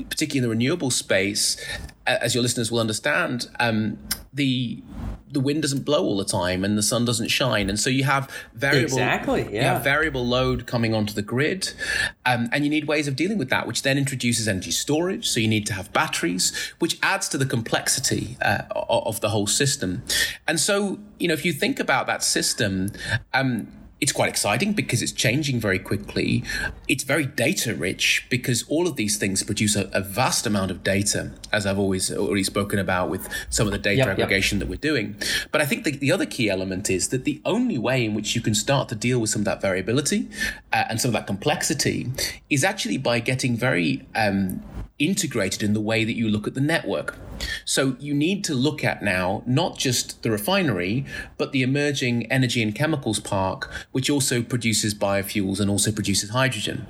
particularly 0.04 0.38
in 0.38 0.44
the 0.44 0.50
renewable 0.50 0.92
space, 0.92 1.58
as 2.06 2.34
your 2.34 2.42
listeners 2.42 2.72
will 2.72 2.80
understand, 2.80 3.50
um, 3.60 3.98
the 4.34 4.82
the 5.30 5.42
wind 5.42 5.62
doesn't 5.62 5.84
blow 5.84 6.04
all 6.04 6.16
the 6.16 6.26
time 6.26 6.64
and 6.64 6.78
the 6.78 6.84
sun 6.84 7.04
doesn't 7.04 7.28
shine, 7.28 7.70
and 7.70 7.80
so 7.80 7.90
you 7.90 8.06
have 8.06 8.32
variable 8.54 8.86
exactly 8.86 9.42
yeah. 9.44 9.48
you 9.50 9.62
have 9.62 9.84
variable 9.84 10.26
load 10.26 10.66
coming 10.66 10.94
onto 10.94 11.14
the 11.14 11.22
grid, 11.22 11.74
um, 12.26 12.48
and 12.52 12.64
you 12.64 12.70
need 12.70 12.88
ways 12.88 13.08
of 13.08 13.16
dealing 13.16 13.38
with 13.38 13.50
that, 13.50 13.68
which 13.68 13.82
then 13.82 13.98
introduces 13.98 14.48
energy 14.48 14.72
storage. 14.72 15.28
So 15.28 15.40
you 15.40 15.48
need 15.48 15.66
to 15.68 15.74
have 15.74 15.92
batteries, 15.92 16.56
which 16.80 16.98
adds 17.04 17.28
to 17.30 17.38
the 17.38 17.46
complexity 17.46 18.38
uh, 18.42 18.64
of 18.72 19.20
the 19.22 19.30
whole 19.30 19.48
system. 19.48 20.04
And 20.48 20.60
so 20.60 21.00
you 21.20 21.28
know 21.28 21.34
if 21.34 21.44
you 21.44 21.54
think 21.54 21.80
about 21.80 22.08
that 22.08 22.24
system. 22.24 22.92
Um, 23.34 23.68
it's 24.00 24.12
quite 24.12 24.30
exciting 24.30 24.74
because 24.74 25.02
it's 25.02 25.12
changing 25.12 25.60
very 25.60 25.80
quickly. 25.80 26.44
It's 26.88 27.04
very 27.04 27.26
data 27.26 27.74
rich 27.74 28.26
because 28.30 28.64
all 28.70 28.88
of 28.88 28.96
these 28.96 29.18
things 29.18 29.42
produce 29.44 29.76
a, 29.76 29.90
a 29.92 30.02
vast 30.02 30.46
amount 30.46 30.70
of 30.70 30.84
data, 30.84 31.32
as 31.52 31.66
I've 31.66 31.80
always 31.80 32.12
already 32.12 32.44
spoken 32.44 32.78
about 32.78 33.10
with 33.10 33.28
some 33.50 33.66
of 33.66 33.72
the 33.72 33.80
data 33.80 33.98
yep, 33.98 34.08
aggregation 34.10 34.60
yep. 34.60 34.68
that 34.68 34.70
we're 34.70 34.78
doing. 34.78 35.16
But 35.52 35.62
I 35.62 35.66
think 35.66 35.84
the, 35.84 35.92
the, 35.92 36.12
other 36.12 36.26
key 36.26 36.50
element 36.50 36.90
is 36.90 37.10
that 37.10 37.26
the 37.26 37.42
only 37.44 37.78
way 37.78 38.06
in 38.06 38.14
which 38.14 38.36
you 38.36 38.42
can 38.42 38.56
start 38.56 38.88
to 38.90 38.96
deal 38.96 39.20
with 39.20 39.30
some 39.30 39.42
of 39.42 39.46
that 39.46 39.62
variability 39.62 40.30
uh, 40.72 40.86
and 40.90 41.02
some 41.02 41.10
of 41.10 41.14
that 41.14 41.28
complexity 41.28 42.12
is 42.50 42.64
actually 42.64 42.98
by 42.98 43.20
getting 43.20 43.58
very 43.58 44.08
um, 44.16 44.64
integrated 45.00 45.64
in 45.64 45.74
the 45.74 45.82
way 45.82 46.04
that 46.04 46.16
you 46.16 46.28
look 46.28 46.48
at 46.48 46.54
the 46.54 46.62
network. 46.62 47.16
So 47.66 47.96
you 48.00 48.14
need 48.14 48.44
to 48.46 48.54
look 48.54 48.84
at 48.84 49.04
now 49.04 49.44
not 49.46 49.78
just 49.78 50.24
the 50.24 50.32
refinery, 50.32 51.06
but 51.38 51.52
the 51.52 51.62
emerging 51.62 52.32
energy 52.32 52.64
and 52.64 52.74
chemicals 52.74 53.20
park, 53.20 53.70
which 53.92 54.10
also 54.10 54.42
produces 54.42 54.96
biofuels 54.96 55.60
and 55.60 55.70
also 55.70 55.92
produces 55.92 56.32
hydrogen. 56.32 56.88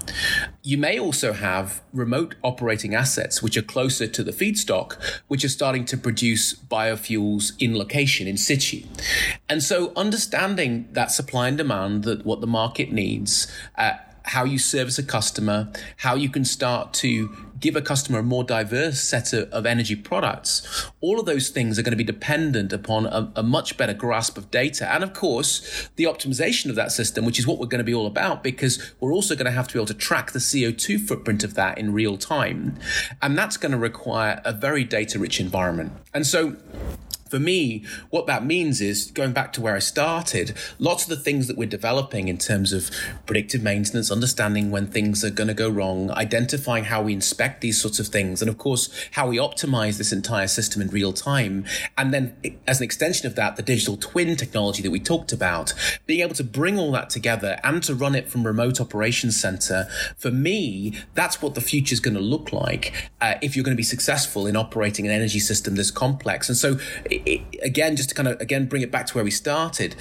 You 0.63 0.77
may 0.77 0.99
also 0.99 1.33
have 1.33 1.81
remote 1.91 2.35
operating 2.43 2.95
assets 2.95 3.43
which 3.43 3.57
are 3.57 3.61
closer 3.61 4.07
to 4.07 4.23
the 4.23 4.31
feedstock, 4.31 5.01
which 5.27 5.43
are 5.43 5.49
starting 5.49 5.85
to 5.85 5.97
produce 5.97 6.53
biofuels 6.53 7.51
in 7.59 7.77
location, 7.77 8.27
in 8.27 8.37
situ. 8.37 8.83
And 9.49 9.61
so 9.61 9.91
understanding 9.95 10.87
that 10.93 11.11
supply 11.11 11.49
and 11.49 11.57
demand, 11.57 12.03
that 12.03 12.25
what 12.25 12.41
the 12.41 12.47
market 12.47 12.91
needs, 12.91 13.51
uh, 13.77 13.93
how 14.27 14.43
you 14.43 14.59
service 14.59 14.99
a 14.99 15.03
customer, 15.03 15.69
how 15.97 16.15
you 16.15 16.29
can 16.29 16.43
start 16.43 16.93
to 16.93 17.29
give 17.59 17.75
a 17.75 17.81
customer 17.81 18.19
a 18.19 18.23
more 18.23 18.43
diverse 18.43 18.99
set 18.99 19.33
of, 19.33 19.49
of 19.51 19.65
energy 19.65 19.95
products, 19.95 20.91
all 21.01 21.19
of 21.19 21.25
those 21.25 21.49
things 21.49 21.77
are 21.77 21.81
going 21.81 21.91
to 21.91 21.97
be 21.97 22.03
dependent 22.03 22.73
upon 22.73 23.05
a, 23.05 23.31
a, 23.35 23.43
much 23.43 23.77
better 23.77 23.93
grasp 23.93 24.37
of 24.37 24.51
data. 24.51 24.91
And 24.91 25.03
of 25.03 25.13
course, 25.13 25.89
the 25.95 26.03
optimization 26.03 26.69
of 26.69 26.75
that 26.75 26.91
system, 26.91 27.25
which 27.25 27.39
is 27.39 27.47
what 27.47 27.59
we're 27.59 27.67
going 27.67 27.79
to 27.79 27.85
be 27.85 27.93
all 27.93 28.07
about, 28.07 28.43
because 28.43 28.93
we're 28.99 29.13
also 29.13 29.35
going 29.35 29.45
to 29.45 29.51
have 29.51 29.67
to 29.69 29.73
be 29.73 29.79
able 29.79 29.87
to 29.87 29.93
track 29.93 30.31
the 30.31 30.39
CO2 30.39 30.99
footprint 30.99 31.43
of 31.43 31.53
that 31.55 31.77
in 31.77 31.93
real 31.93 32.17
time. 32.17 32.77
And 33.21 33.37
that's 33.37 33.57
going 33.57 33.71
to 33.71 33.77
require 33.77 34.41
a 34.43 34.53
very 34.53 34.83
data 34.83 35.19
rich 35.19 35.39
environment. 35.39 35.93
And 36.13 36.25
so 36.25 36.57
for 37.29 37.39
me, 37.39 37.83
what 38.09 38.27
that 38.27 38.45
means 38.45 38.81
is 38.81 39.11
going 39.11 39.33
back 39.33 39.53
to 39.53 39.61
where 39.61 39.75
I 39.75 39.79
started, 39.79 40.55
lots 40.79 41.03
of 41.03 41.09
the 41.09 41.17
things 41.17 41.47
that 41.47 41.57
we're 41.57 41.67
developing 41.67 42.27
in 42.27 42.37
terms 42.37 42.73
of 42.73 42.89
predictive 43.25 43.61
maintenance, 43.61 44.11
understanding 44.11 44.71
when 44.71 44.87
things 44.87 45.23
are 45.23 45.29
going 45.29 45.47
to 45.47 45.53
go 45.53 45.69
wrong, 45.69 46.11
identifying 46.11 46.85
how 46.85 47.01
we 47.01 47.13
inspect 47.13 47.61
these 47.61 47.79
sorts 47.79 47.99
of 47.99 48.07
things, 48.07 48.41
and 48.41 48.49
of 48.49 48.57
course, 48.57 48.89
how 49.11 49.27
we 49.27 49.37
optimize 49.37 49.97
this 49.97 50.11
entire 50.11 50.47
system 50.47 50.81
in 50.81 50.89
real 50.89 51.13
time. 51.13 51.65
And 51.97 52.13
then, 52.13 52.35
as 52.67 52.79
an 52.79 52.85
extension 52.85 53.27
of 53.27 53.35
that, 53.35 53.55
the 53.55 53.63
digital 53.63 53.97
twin 53.97 54.35
technology 54.35 54.81
that 54.83 54.91
we 54.91 54.99
talked 54.99 55.31
about, 55.31 55.73
being 56.05 56.21
able 56.21 56.35
to 56.35 56.43
bring 56.43 56.79
all 56.79 56.91
that 56.91 57.09
together 57.09 57.59
and 57.63 57.83
to 57.83 57.95
run 57.95 58.15
it 58.15 58.29
from 58.29 58.45
remote 58.45 58.79
operations 58.79 59.39
center, 59.39 59.87
for 60.17 60.31
me, 60.31 60.93
that's 61.13 61.41
what 61.41 61.55
the 61.55 61.61
future 61.61 61.93
is 61.93 61.99
going 61.99 62.15
to 62.15 62.21
look 62.21 62.53
like 62.53 62.93
uh, 63.21 63.35
if 63.41 63.55
you're 63.55 63.63
going 63.63 63.75
to 63.75 63.77
be 63.77 63.83
successful 63.83 64.47
in 64.47 64.55
operating 64.55 65.05
an 65.05 65.11
energy 65.11 65.39
system 65.39 65.75
this 65.75 65.91
complex. 65.91 66.49
And 66.49 66.57
so, 66.57 66.77
it, 67.25 67.41
again, 67.63 67.95
just 67.95 68.09
to 68.09 68.15
kind 68.15 68.27
of 68.27 68.39
again 68.41 68.65
bring 68.65 68.81
it 68.81 68.91
back 68.91 69.07
to 69.07 69.13
where 69.15 69.23
we 69.23 69.31
started, 69.31 69.95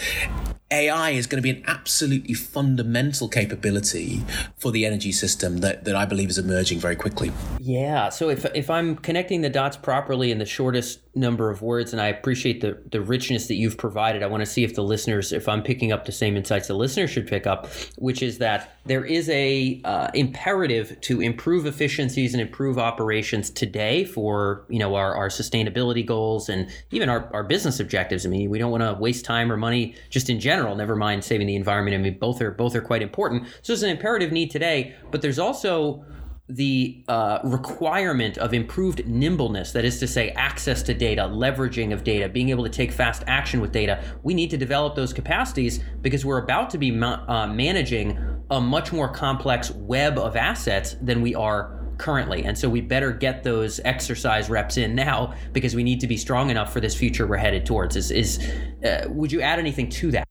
AI 0.71 1.11
is 1.11 1.29
going 1.29 1.41
to 1.41 1.43
be 1.43 1.51
an 1.51 1.63
absolutely 1.67 2.35
fundamental 2.35 3.29
capability 3.29 4.23
for 4.57 4.73
the 4.73 4.85
energy 4.85 5.13
system 5.13 5.59
that, 5.59 5.85
that 5.85 5.95
I 5.95 6.07
believe 6.07 6.29
is 6.29 6.39
emerging 6.39 6.81
very 6.81 6.97
quickly. 6.97 7.31
Yeah. 7.61 8.09
So 8.09 8.31
if, 8.31 8.45
if 8.55 8.69
I'm 8.69 8.97
connecting 8.97 9.43
the 9.43 9.51
dots 9.51 9.77
properly 9.77 10.33
in 10.33 10.39
the 10.39 10.47
shortest 10.47 11.01
number 11.15 11.51
of 11.51 11.63
words, 11.63 11.93
and 11.93 12.03
I 12.03 12.09
appreciate 12.09 12.61
the, 12.61 12.83
the 12.91 13.01
richness 13.01 13.47
that 13.47 13.55
you've 13.55 13.79
provided, 13.79 14.25
I 14.25 14.27
want 14.27 14.41
to 14.41 14.47
see 14.47 14.65
if 14.65 14.75
the 14.75 14.83
listeners, 14.83 15.33
if 15.33 15.49
I'm 15.49 15.63
picking 15.63 15.93
up 15.93 16.05
the 16.05 16.13
same 16.13 16.37
insights 16.37 16.67
the 16.67 16.75
listeners 16.75 17.11
should 17.11 17.29
pick 17.29 17.47
up, 17.47 17.69
which 17.97 18.23
is 18.23 18.39
that 18.39 18.77
there 18.87 19.05
is 19.05 19.29
a 19.31 19.81
uh, 19.85 20.09
imperative 20.15 21.01
to 21.03 21.21
improve 21.21 21.67
efficiencies 21.67 22.35
and 22.35 22.41
improve 22.41 22.79
operations 22.79 23.51
today 23.51 24.05
for 24.05 24.65
you 24.69 24.79
know 24.79 24.95
our, 24.95 25.15
our 25.15 25.29
sustainability 25.29 26.05
goals 26.05 26.49
and 26.49 26.71
even 26.91 27.09
our, 27.09 27.29
our 27.33 27.43
business 27.43 27.81
objectives. 27.81 28.25
I 28.25 28.29
mean, 28.29 28.49
we 28.51 28.59
don't 28.59 28.71
want 28.71 28.83
to 28.83 28.95
waste 28.95 29.25
time 29.25 29.51
or 29.51 29.57
money 29.57 29.95
just 30.11 30.31
in 30.31 30.41
general. 30.41 30.56
Never 30.77 30.97
mind 30.97 31.25
saving 31.25 31.47
the 31.47 31.57
environment. 31.57 31.95
I 31.95 31.99
mean, 31.99 32.19
both 32.19 32.41
are 32.41 32.51
both 32.51 32.75
are 32.75 32.81
quite 32.81 33.03
important. 33.03 33.47
So 33.63 33.73
there's 33.73 33.83
an 33.83 33.91
imperative 33.91 34.33
need 34.33 34.51
today, 34.51 34.95
but 35.11 35.23
there's 35.23 35.39
also 35.39 36.05
the 36.49 37.05
uh, 37.09 37.41
requirement 37.43 38.39
of 38.39 38.55
improved 38.55 39.07
nimbleness, 39.07 39.73
that 39.73 39.85
is 39.85 39.99
to 39.99 40.07
say, 40.07 40.31
access 40.31 40.81
to 40.83 40.95
data, 40.95 41.23
leveraging 41.23 41.93
of 41.93 42.05
data, 42.05 42.29
being 42.29 42.51
able 42.51 42.63
to 42.63 42.71
take 42.71 42.93
fast 42.93 43.25
action 43.27 43.61
with 43.61 43.73
data, 43.73 44.03
we 44.23 44.33
need 44.33 44.51
to 44.51 44.57
develop 44.57 44.95
those 44.95 45.13
capacities 45.13 45.81
because 46.03 46.25
we're 46.25 46.43
about 46.43 46.71
to 46.71 46.79
be 46.79 46.91
ma- 46.91 47.25
uh, 47.27 47.47
managing 47.49 48.17
a 48.51 48.61
much 48.61 48.93
more 48.93 49.09
complex 49.09 49.73
web 49.73 50.19
of 50.19 50.37
assets 50.37 50.95
than 51.03 51.21
we 51.21 51.35
are 51.35 51.77
currently. 51.99 52.45
And 52.45 52.57
so 52.57 52.69
we 52.69 52.81
better 52.81 53.11
get 53.11 53.43
those 53.43 53.81
exercise 53.85 54.49
reps 54.49 54.77
in 54.77 54.95
now 54.95 55.35
because 55.53 55.75
we 55.75 55.83
need 55.83 55.99
to 56.01 56.07
be 56.07 56.17
strong 56.17 56.51
enough 56.51 56.73
for 56.73 56.79
this 56.79 56.95
future 56.95 57.27
we're 57.27 57.39
headed 57.39 57.67
towards. 57.67 57.97
Is, 57.97 58.11
is 58.13 58.53
uh, 58.85 59.07
would 59.09 59.33
you 59.33 59.41
add 59.41 59.59
anything 59.59 59.89
to 59.91 60.13
that? 60.13 60.26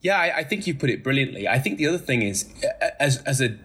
Yeah, 0.00 0.18
I, 0.18 0.38
I 0.38 0.44
think 0.44 0.66
you 0.66 0.74
put 0.74 0.90
it 0.90 1.02
brilliantly. 1.02 1.48
I 1.48 1.58
think 1.58 1.78
the 1.78 1.86
other 1.86 1.98
thing 1.98 2.22
is, 2.22 2.52
as 3.00 3.18
as 3.22 3.40
a 3.40 3.56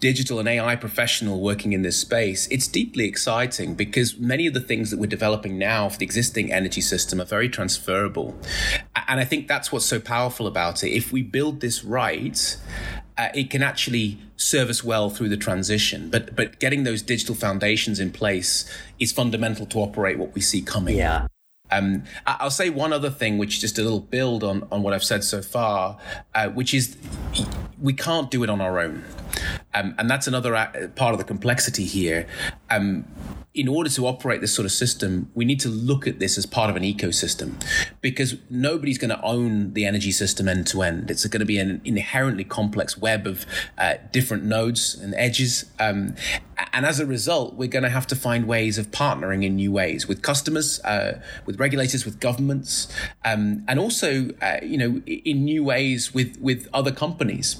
digital 0.00 0.38
and 0.38 0.48
AI 0.48 0.76
professional 0.76 1.40
working 1.40 1.72
in 1.72 1.82
this 1.82 1.98
space, 1.98 2.46
it's 2.48 2.68
deeply 2.68 3.06
exciting 3.06 3.74
because 3.74 4.18
many 4.18 4.46
of 4.46 4.54
the 4.54 4.60
things 4.60 4.90
that 4.90 4.98
we're 4.98 5.06
developing 5.06 5.58
now 5.58 5.88
for 5.88 5.98
the 5.98 6.04
existing 6.04 6.52
energy 6.52 6.80
system 6.80 7.20
are 7.20 7.24
very 7.24 7.48
transferable. 7.48 8.38
And 9.08 9.20
I 9.20 9.24
think 9.24 9.48
that's 9.48 9.72
what's 9.72 9.86
so 9.86 9.98
powerful 9.98 10.46
about 10.46 10.84
it. 10.84 10.90
If 10.90 11.12
we 11.12 11.22
build 11.22 11.60
this 11.60 11.82
right, 11.84 12.56
uh, 13.16 13.28
it 13.34 13.50
can 13.50 13.62
actually 13.62 14.18
serve 14.36 14.68
us 14.68 14.84
well 14.84 15.08
through 15.08 15.30
the 15.30 15.36
transition. 15.36 16.10
But 16.10 16.36
but 16.36 16.60
getting 16.60 16.84
those 16.84 17.02
digital 17.02 17.34
foundations 17.34 17.98
in 17.98 18.12
place 18.12 18.70
is 18.98 19.12
fundamental 19.12 19.66
to 19.66 19.78
operate 19.78 20.18
what 20.18 20.34
we 20.34 20.40
see 20.40 20.62
coming. 20.62 20.96
Yeah. 20.96 21.26
Um, 21.70 22.04
I'll 22.26 22.50
say 22.50 22.70
one 22.70 22.92
other 22.92 23.10
thing, 23.10 23.38
which 23.38 23.56
is 23.56 23.60
just 23.60 23.78
a 23.78 23.82
little 23.82 24.00
build 24.00 24.44
on, 24.44 24.66
on 24.70 24.82
what 24.82 24.92
I've 24.92 25.04
said 25.04 25.24
so 25.24 25.42
far, 25.42 25.98
uh, 26.34 26.48
which 26.48 26.74
is 26.74 26.96
we 27.80 27.92
can't 27.92 28.30
do 28.30 28.42
it 28.42 28.50
on 28.50 28.60
our 28.60 28.78
own. 28.78 29.04
Um, 29.74 29.94
and 29.98 30.08
that's 30.08 30.26
another 30.26 30.90
part 30.96 31.12
of 31.12 31.18
the 31.18 31.24
complexity 31.24 31.84
here. 31.84 32.26
Um, 32.70 33.04
in 33.56 33.68
order 33.68 33.88
to 33.88 34.06
operate 34.06 34.42
this 34.42 34.54
sort 34.54 34.66
of 34.66 34.72
system, 34.72 35.30
we 35.34 35.44
need 35.44 35.58
to 35.60 35.68
look 35.68 36.06
at 36.06 36.18
this 36.18 36.36
as 36.36 36.44
part 36.44 36.68
of 36.68 36.76
an 36.76 36.82
ecosystem 36.82 37.54
because 38.02 38.36
nobody's 38.50 38.98
going 38.98 39.08
to 39.08 39.20
own 39.22 39.72
the 39.72 39.86
energy 39.86 40.12
system 40.12 40.46
end 40.46 40.66
to 40.66 40.82
end. 40.82 41.10
It's 41.10 41.24
going 41.26 41.40
to 41.40 41.46
be 41.46 41.58
an 41.58 41.80
inherently 41.84 42.44
complex 42.44 42.98
web 42.98 43.26
of 43.26 43.46
uh, 43.78 43.94
different 44.12 44.44
nodes 44.44 44.94
and 44.94 45.14
edges. 45.14 45.64
Um, 45.80 46.14
and 46.72 46.86
as 46.86 47.00
a 47.00 47.06
result, 47.06 47.54
we're 47.54 47.68
going 47.68 47.82
to 47.82 47.90
have 47.90 48.06
to 48.08 48.16
find 48.16 48.46
ways 48.46 48.78
of 48.78 48.90
partnering 48.90 49.44
in 49.44 49.56
new 49.56 49.72
ways 49.72 50.06
with 50.06 50.22
customers, 50.22 50.80
uh, 50.84 51.20
with 51.44 51.58
regulators, 51.58 52.04
with 52.04 52.20
governments, 52.20 52.88
um, 53.24 53.64
and 53.68 53.78
also, 53.78 54.30
uh, 54.40 54.58
you 54.62 54.78
know, 54.78 55.02
in 55.06 55.44
new 55.44 55.62
ways 55.64 56.14
with 56.14 56.38
with 56.40 56.68
other 56.72 56.92
companies. 56.92 57.56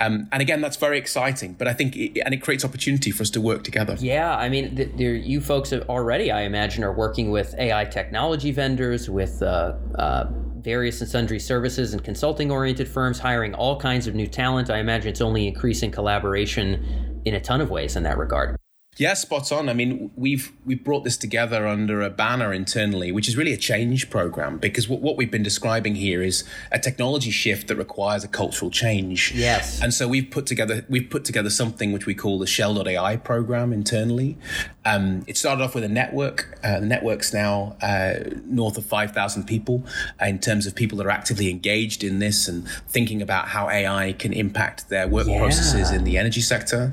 Um, 0.00 0.28
and 0.32 0.40
again, 0.42 0.60
that's 0.60 0.76
very 0.76 0.98
exciting. 0.98 1.54
But 1.54 1.68
I 1.68 1.74
think, 1.74 1.96
it, 1.96 2.20
and 2.24 2.34
it 2.34 2.38
creates 2.38 2.64
opportunity 2.64 3.10
for 3.10 3.22
us 3.22 3.30
to 3.30 3.40
work 3.40 3.64
together. 3.64 3.96
Yeah, 4.00 4.36
I 4.36 4.48
mean, 4.48 4.74
there, 4.96 5.14
you 5.14 5.39
folks 5.40 5.72
already, 5.72 6.30
I 6.30 6.42
imagine, 6.42 6.84
are 6.84 6.92
working 6.92 7.30
with 7.30 7.54
AI 7.58 7.84
technology 7.86 8.52
vendors, 8.52 9.08
with 9.08 9.42
uh, 9.42 9.74
uh, 9.96 10.26
various 10.58 11.00
and 11.00 11.10
sundry 11.10 11.38
services 11.38 11.92
and 11.92 12.04
consulting 12.04 12.50
oriented 12.50 12.88
firms, 12.88 13.18
hiring 13.18 13.54
all 13.54 13.80
kinds 13.80 14.06
of 14.06 14.14
new 14.14 14.26
talent. 14.26 14.70
I 14.70 14.78
imagine 14.78 15.08
it's 15.08 15.20
only 15.20 15.48
increasing 15.48 15.90
collaboration 15.90 17.20
in 17.24 17.34
a 17.34 17.40
ton 17.40 17.60
of 17.60 17.70
ways 17.70 17.96
in 17.96 18.02
that 18.04 18.18
regard. 18.18 18.59
Yeah, 19.00 19.14
spot 19.14 19.50
on. 19.50 19.70
I 19.70 19.72
mean, 19.72 20.10
we've 20.14 20.52
we've 20.66 20.84
brought 20.84 21.04
this 21.04 21.16
together 21.16 21.66
under 21.66 22.02
a 22.02 22.10
banner 22.10 22.52
internally, 22.52 23.10
which 23.10 23.28
is 23.28 23.36
really 23.36 23.54
a 23.54 23.56
change 23.56 24.10
program 24.10 24.58
because 24.58 24.90
what, 24.90 25.00
what 25.00 25.16
we've 25.16 25.30
been 25.30 25.42
describing 25.42 25.94
here 25.94 26.22
is 26.22 26.44
a 26.70 26.78
technology 26.78 27.30
shift 27.30 27.68
that 27.68 27.76
requires 27.76 28.24
a 28.24 28.28
cultural 28.28 28.70
change. 28.70 29.32
Yes. 29.34 29.80
And 29.80 29.94
so 29.94 30.06
we've 30.06 30.30
put 30.30 30.44
together 30.44 30.84
we've 30.90 31.08
put 31.08 31.24
together 31.24 31.48
something 31.48 31.92
which 31.92 32.04
we 32.04 32.14
call 32.14 32.38
the 32.38 32.46
Shell.ai 32.46 33.16
program 33.16 33.72
internally. 33.72 34.36
Um, 34.84 35.24
it 35.26 35.38
started 35.38 35.64
off 35.64 35.74
with 35.74 35.84
a 35.84 35.88
network. 35.88 36.58
Uh, 36.62 36.80
the 36.80 36.86
network's 36.86 37.32
now 37.32 37.78
uh, 37.80 38.16
north 38.44 38.76
of 38.76 38.84
five 38.84 39.12
thousand 39.12 39.44
people 39.44 39.82
uh, 40.20 40.26
in 40.26 40.38
terms 40.38 40.66
of 40.66 40.74
people 40.74 40.98
that 40.98 41.06
are 41.06 41.10
actively 41.10 41.48
engaged 41.48 42.04
in 42.04 42.18
this 42.18 42.48
and 42.48 42.68
thinking 42.86 43.22
about 43.22 43.48
how 43.48 43.70
AI 43.70 44.12
can 44.12 44.34
impact 44.34 44.90
their 44.90 45.08
work 45.08 45.26
yeah. 45.26 45.38
processes 45.38 45.90
in 45.90 46.04
the 46.04 46.18
energy 46.18 46.42
sector. 46.42 46.92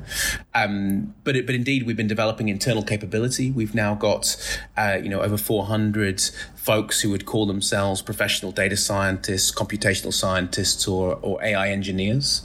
Um, 0.64 1.14
but 1.24 1.36
it, 1.36 1.46
but 1.46 1.56
indeed 1.56 1.84
we've 1.84 1.98
been 1.98 2.08
developing 2.08 2.50
internal 2.50 2.84
capability. 2.84 3.52
We've 3.52 3.76
now 3.76 3.96
got, 3.96 4.36
uh, 4.76 4.98
you 5.02 5.10
know, 5.10 5.22
over 5.22 5.38
400 5.38 6.22
folks 6.68 7.00
who 7.00 7.10
would 7.10 7.26
call 7.26 7.46
themselves 7.46 8.02
professional 8.02 8.52
data 8.52 8.76
scientists, 8.76 9.54
computational 9.54 10.14
scientists, 10.14 10.86
or, 10.86 11.16
or 11.22 11.42
AI 11.42 11.70
engineers. 11.70 12.42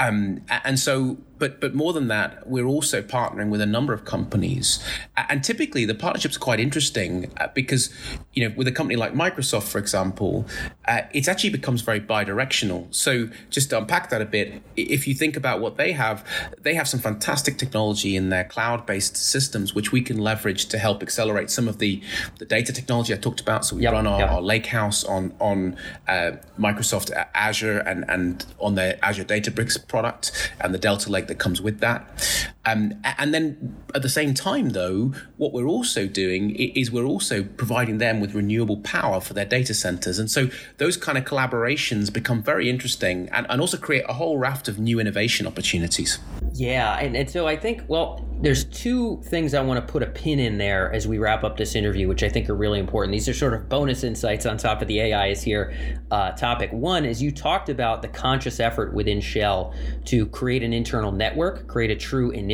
Um, 0.00 0.40
and 0.64 0.80
so, 0.80 1.18
but 1.38 1.60
but 1.60 1.72
more 1.74 1.92
than 1.92 2.08
that, 2.08 2.48
we're 2.48 2.66
also 2.66 3.02
partnering 3.02 3.50
with 3.50 3.60
a 3.60 3.66
number 3.66 3.92
of 3.92 4.04
companies, 4.04 4.84
and 5.16 5.42
typically 5.42 5.84
the 5.84 5.94
partnerships 5.94 6.36
are 6.36 6.40
quite 6.40 6.60
interesting 6.60 7.32
uh, 7.40 7.48
because 7.52 7.92
you 8.32 8.48
know 8.48 8.54
with 8.56 8.68
a 8.68 8.72
company 8.72 8.96
like 8.96 9.12
Microsoft, 9.12 9.68
for 9.68 9.78
example, 9.78 10.46
uh, 10.86 11.02
it 11.12 11.28
actually 11.28 11.50
becomes 11.50 11.82
very 11.82 11.98
bi-directional. 11.98 12.86
So 12.90 13.28
just 13.50 13.70
to 13.70 13.78
unpack 13.78 14.10
that 14.10 14.22
a 14.22 14.24
bit, 14.24 14.62
if 14.76 15.08
you 15.08 15.14
think 15.14 15.36
about 15.36 15.60
what 15.60 15.76
they 15.76 15.92
have, 15.92 16.24
they 16.60 16.74
have 16.74 16.86
some 16.86 17.00
fantastic 17.00 17.58
technology 17.58 18.14
in 18.14 18.28
their 18.28 18.44
cloud-based 18.44 19.16
systems, 19.16 19.74
which 19.74 19.90
we 19.90 20.00
can 20.00 20.18
leverage 20.18 20.66
to 20.66 20.78
help 20.78 21.02
accelerate 21.02 21.50
some 21.50 21.66
of 21.68 21.78
the 21.78 22.00
the 22.38 22.44
data 22.44 22.72
technology 22.72 23.12
I 23.12 23.16
talked 23.16 23.40
about 23.40 23.51
about. 23.52 23.64
So 23.64 23.76
we 23.76 23.82
yep, 23.82 23.92
run 23.92 24.06
our, 24.06 24.20
yep. 24.20 24.30
our 24.30 24.40
Lakehouse 24.40 25.08
on 25.08 25.32
on 25.38 25.76
uh, 26.08 26.32
Microsoft 26.58 27.10
Azure 27.34 27.78
and 27.78 28.04
and 28.08 28.44
on 28.58 28.74
the 28.74 29.02
Azure 29.04 29.24
Databricks 29.24 29.76
product 29.86 30.50
and 30.60 30.74
the 30.74 30.78
Delta 30.78 31.10
Lake 31.10 31.26
that 31.28 31.38
comes 31.38 31.60
with 31.60 31.80
that. 31.80 32.48
Um, 32.64 32.94
and 33.04 33.34
then 33.34 33.76
at 33.94 34.02
the 34.02 34.08
same 34.08 34.34
time, 34.34 34.70
though, 34.70 35.12
what 35.36 35.52
we're 35.52 35.66
also 35.66 36.06
doing 36.06 36.54
is 36.54 36.92
we're 36.92 37.04
also 37.04 37.42
providing 37.42 37.98
them 37.98 38.20
with 38.20 38.34
renewable 38.34 38.76
power 38.78 39.20
for 39.20 39.34
their 39.34 39.44
data 39.44 39.74
centers. 39.74 40.18
And 40.18 40.30
so 40.30 40.48
those 40.78 40.96
kind 40.96 41.18
of 41.18 41.24
collaborations 41.24 42.12
become 42.12 42.42
very 42.42 42.70
interesting 42.70 43.28
and, 43.32 43.46
and 43.50 43.60
also 43.60 43.76
create 43.76 44.04
a 44.08 44.12
whole 44.12 44.38
raft 44.38 44.68
of 44.68 44.78
new 44.78 45.00
innovation 45.00 45.46
opportunities. 45.46 46.20
Yeah. 46.54 46.98
And, 46.98 47.16
and 47.16 47.28
so 47.28 47.48
I 47.48 47.56
think, 47.56 47.82
well, 47.88 48.24
there's 48.40 48.64
two 48.64 49.20
things 49.24 49.54
I 49.54 49.62
want 49.62 49.84
to 49.84 49.92
put 49.92 50.02
a 50.02 50.06
pin 50.06 50.38
in 50.38 50.58
there 50.58 50.92
as 50.92 51.08
we 51.08 51.18
wrap 51.18 51.42
up 51.44 51.56
this 51.56 51.74
interview, 51.74 52.06
which 52.08 52.22
I 52.22 52.28
think 52.28 52.48
are 52.48 52.54
really 52.54 52.78
important. 52.78 53.12
These 53.12 53.28
are 53.28 53.34
sort 53.34 53.54
of 53.54 53.68
bonus 53.68 54.04
insights 54.04 54.46
on 54.46 54.56
top 54.56 54.82
of 54.82 54.88
the 54.88 55.00
AI 55.00 55.28
is 55.28 55.42
here 55.42 55.74
uh, 56.10 56.32
topic. 56.32 56.72
One 56.72 57.04
is 57.04 57.22
you 57.22 57.32
talked 57.32 57.68
about 57.68 58.02
the 58.02 58.08
conscious 58.08 58.60
effort 58.60 58.94
within 58.94 59.20
Shell 59.20 59.74
to 60.06 60.26
create 60.26 60.62
an 60.62 60.72
internal 60.72 61.10
network, 61.10 61.66
create 61.66 61.90
a 61.90 61.96
true 61.96 62.30
initiative 62.30 62.51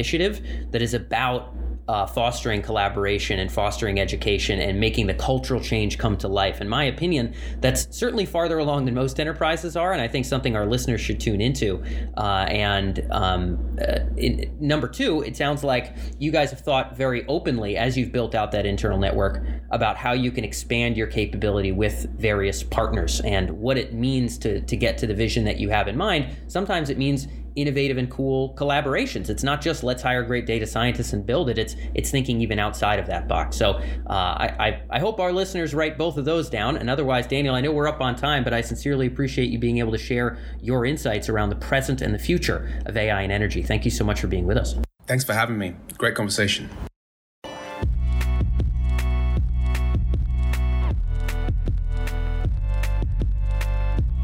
that 0.70 0.82
is 0.82 0.94
about 0.94 1.54
uh, 1.88 2.06
fostering 2.06 2.60
collaboration 2.60 3.38
and 3.38 3.50
fostering 3.50 3.98
education 3.98 4.60
and 4.60 4.78
making 4.78 5.06
the 5.06 5.14
cultural 5.14 5.58
change 5.58 5.96
come 5.96 6.16
to 6.18 6.28
life. 6.28 6.60
In 6.60 6.68
my 6.68 6.84
opinion, 6.84 7.34
that's 7.60 7.88
certainly 7.96 8.26
farther 8.26 8.58
along 8.58 8.84
than 8.84 8.94
most 8.94 9.18
enterprises 9.18 9.74
are, 9.74 9.92
and 9.92 10.02
I 10.02 10.06
think 10.06 10.26
something 10.26 10.54
our 10.54 10.66
listeners 10.66 11.00
should 11.00 11.18
tune 11.18 11.40
into. 11.40 11.82
Uh, 12.16 12.44
and 12.48 13.06
um, 13.10 13.78
uh, 13.80 14.00
in, 14.18 14.54
number 14.60 14.86
two, 14.86 15.22
it 15.22 15.34
sounds 15.34 15.64
like 15.64 15.96
you 16.18 16.30
guys 16.30 16.50
have 16.50 16.60
thought 16.60 16.94
very 16.94 17.26
openly 17.26 17.78
as 17.78 17.96
you've 17.96 18.12
built 18.12 18.34
out 18.34 18.52
that 18.52 18.66
internal 18.66 18.98
network 18.98 19.42
about 19.70 19.96
how 19.96 20.12
you 20.12 20.30
can 20.30 20.44
expand 20.44 20.94
your 20.94 21.06
capability 21.06 21.72
with 21.72 22.06
various 22.18 22.62
partners 22.62 23.20
and 23.22 23.48
what 23.50 23.78
it 23.78 23.94
means 23.94 24.36
to, 24.38 24.60
to 24.60 24.76
get 24.76 24.98
to 24.98 25.06
the 25.06 25.14
vision 25.14 25.44
that 25.44 25.58
you 25.58 25.70
have 25.70 25.88
in 25.88 25.96
mind. 25.96 26.36
Sometimes 26.48 26.90
it 26.90 26.98
means 26.98 27.28
innovative 27.60 27.98
and 27.98 28.10
cool 28.10 28.54
collaborations. 28.54 29.28
It's 29.28 29.42
not 29.42 29.60
just 29.60 29.82
let's 29.82 30.02
hire 30.02 30.22
great 30.22 30.46
data 30.46 30.66
scientists 30.66 31.12
and 31.12 31.24
build 31.24 31.50
it. 31.50 31.58
It's 31.58 31.76
it's 31.94 32.10
thinking 32.10 32.40
even 32.40 32.58
outside 32.58 32.98
of 32.98 33.06
that 33.06 33.28
box. 33.28 33.56
So 33.56 33.72
uh, 34.08 34.12
I, 34.12 34.56
I, 34.58 34.82
I 34.90 34.98
hope 34.98 35.20
our 35.20 35.32
listeners 35.32 35.74
write 35.74 35.98
both 35.98 36.16
of 36.16 36.24
those 36.24 36.48
down. 36.48 36.76
And 36.76 36.88
otherwise, 36.88 37.26
Daniel, 37.26 37.54
I 37.54 37.60
know 37.60 37.72
we're 37.72 37.88
up 37.88 38.00
on 38.00 38.16
time, 38.16 38.44
but 38.44 38.54
I 38.54 38.60
sincerely 38.60 39.06
appreciate 39.06 39.50
you 39.50 39.58
being 39.58 39.78
able 39.78 39.92
to 39.92 39.98
share 39.98 40.38
your 40.60 40.86
insights 40.86 41.28
around 41.28 41.50
the 41.50 41.56
present 41.56 42.00
and 42.00 42.14
the 42.14 42.18
future 42.18 42.82
of 42.86 42.96
AI 42.96 43.22
and 43.22 43.32
energy. 43.32 43.62
Thank 43.62 43.84
you 43.84 43.90
so 43.90 44.04
much 44.04 44.20
for 44.20 44.26
being 44.26 44.46
with 44.46 44.56
us. 44.56 44.74
Thanks 45.06 45.24
for 45.24 45.32
having 45.32 45.58
me. 45.58 45.74
Great 45.96 46.14
conversation. 46.14 46.68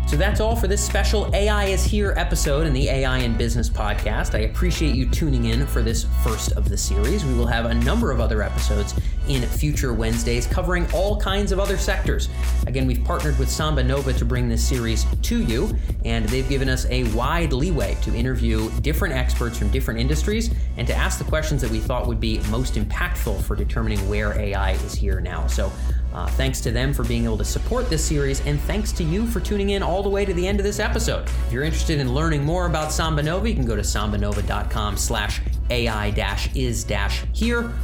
So 0.07 0.19
that's 0.19 0.39
all 0.39 0.55
for 0.55 0.69
this 0.69 0.85
special 0.85 1.35
AI 1.35 1.65
is 1.65 1.83
Here 1.83 2.15
episode 2.17 2.67
in 2.67 2.73
the 2.73 2.89
AI 2.89 3.19
and 3.19 3.37
Business 3.37 3.69
podcast. 3.69 4.37
I 4.37 4.43
appreciate 4.43 4.95
you 4.95 5.09
tuning 5.09 5.47
in 5.47 5.67
for 5.67 5.83
this 5.83 6.07
first 6.23 6.53
of 6.53 6.69
the 6.69 6.77
series. 6.77 7.25
We 7.25 7.35
will 7.35 7.47
have 7.47 7.65
a 7.65 7.75
number 7.75 8.13
of 8.13 8.21
other 8.21 8.43
episodes 8.43 8.95
in 9.29 9.43
future 9.43 9.93
Wednesdays 9.93 10.47
covering 10.47 10.87
all 10.93 11.19
kinds 11.21 11.51
of 11.51 11.59
other 11.59 11.77
sectors. 11.77 12.29
Again, 12.67 12.87
we've 12.87 13.03
partnered 13.03 13.39
with 13.39 13.49
SambaNova 13.49 14.17
to 14.19 14.25
bring 14.25 14.49
this 14.49 14.65
series 14.67 15.05
to 15.23 15.43
you, 15.43 15.77
and 16.05 16.29
they've 16.29 16.49
given 16.49 16.69
us 16.69 16.87
a 16.91 17.05
wide 17.15 17.53
leeway 17.53 17.97
to 18.03 18.15
interview 18.15 18.71
different 18.83 19.15
experts 19.15 19.59
from 19.59 19.69
different 19.71 19.99
industries 19.99 20.55
and 20.77 20.87
to 20.87 20.95
ask 20.95 21.19
the 21.19 21.25
questions 21.25 21.63
that 21.63 21.71
we 21.71 21.81
thought 21.81 22.07
would 22.07 22.21
be 22.21 22.39
most 22.51 22.75
impactful 22.75 23.43
for 23.43 23.57
determining 23.57 24.07
where 24.09 24.39
AI 24.39 24.73
is 24.73 24.95
here 24.95 25.21
now. 25.21 25.47
So 25.47 25.73
uh, 26.15 26.27
thanks 26.29 26.61
to 26.61 26.71
them 26.71 26.95
for 26.95 27.03
being 27.05 27.25
able 27.25 27.39
to 27.39 27.45
support 27.45 27.91
this 27.91 28.05
series, 28.05 28.41
and 28.47 28.61
thanks 28.61 28.93
to 28.93 29.03
you 29.05 29.27
for 29.27 29.41
tuning 29.41 29.71
in 29.71 29.83
all 29.83 30.03
the 30.03 30.09
way 30.09 30.25
to 30.25 30.33
the 30.33 30.47
end 30.47 30.61
of 30.61 30.65
this 30.65 30.79
episode. 30.79 31.27
If 31.47 31.53
you're 31.53 31.65
interested 31.65 31.99
in 31.99 32.15
learning 32.15 32.45
more 32.45 32.67
about 32.67 32.91
SambaNova, 32.91 33.49
you 33.49 33.55
can 33.55 33.65
go 33.67 33.77
to 33.77 33.83
sambanova.com 33.83 34.97
slash 34.97 35.41
AI-is-here, 35.71 36.53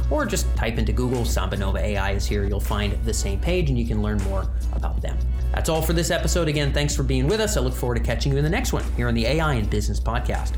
or 0.09 0.25
just 0.25 0.55
type 0.55 0.77
into 0.77 0.93
Google 0.93 1.23
SambaNova 1.23 1.81
AI 1.81 2.11
is 2.11 2.25
here. 2.25 2.45
You'll 2.45 2.59
find 2.59 2.93
the 3.03 3.13
same 3.13 3.39
page, 3.39 3.69
and 3.69 3.77
you 3.77 3.85
can 3.85 4.01
learn 4.01 4.17
more 4.23 4.47
about 4.73 5.01
them. 5.01 5.17
That's 5.51 5.67
all 5.67 5.81
for 5.81 5.93
this 5.93 6.11
episode. 6.11 6.47
Again, 6.47 6.71
thanks 6.71 6.95
for 6.95 7.03
being 7.03 7.27
with 7.27 7.41
us. 7.41 7.57
I 7.57 7.59
look 7.59 7.73
forward 7.73 7.95
to 7.95 8.03
catching 8.03 8.31
you 8.31 8.37
in 8.37 8.43
the 8.43 8.49
next 8.49 8.71
one 8.71 8.83
here 8.95 9.07
on 9.09 9.13
the 9.13 9.25
AI 9.25 9.55
and 9.55 9.69
Business 9.69 9.99
Podcast. 9.99 10.53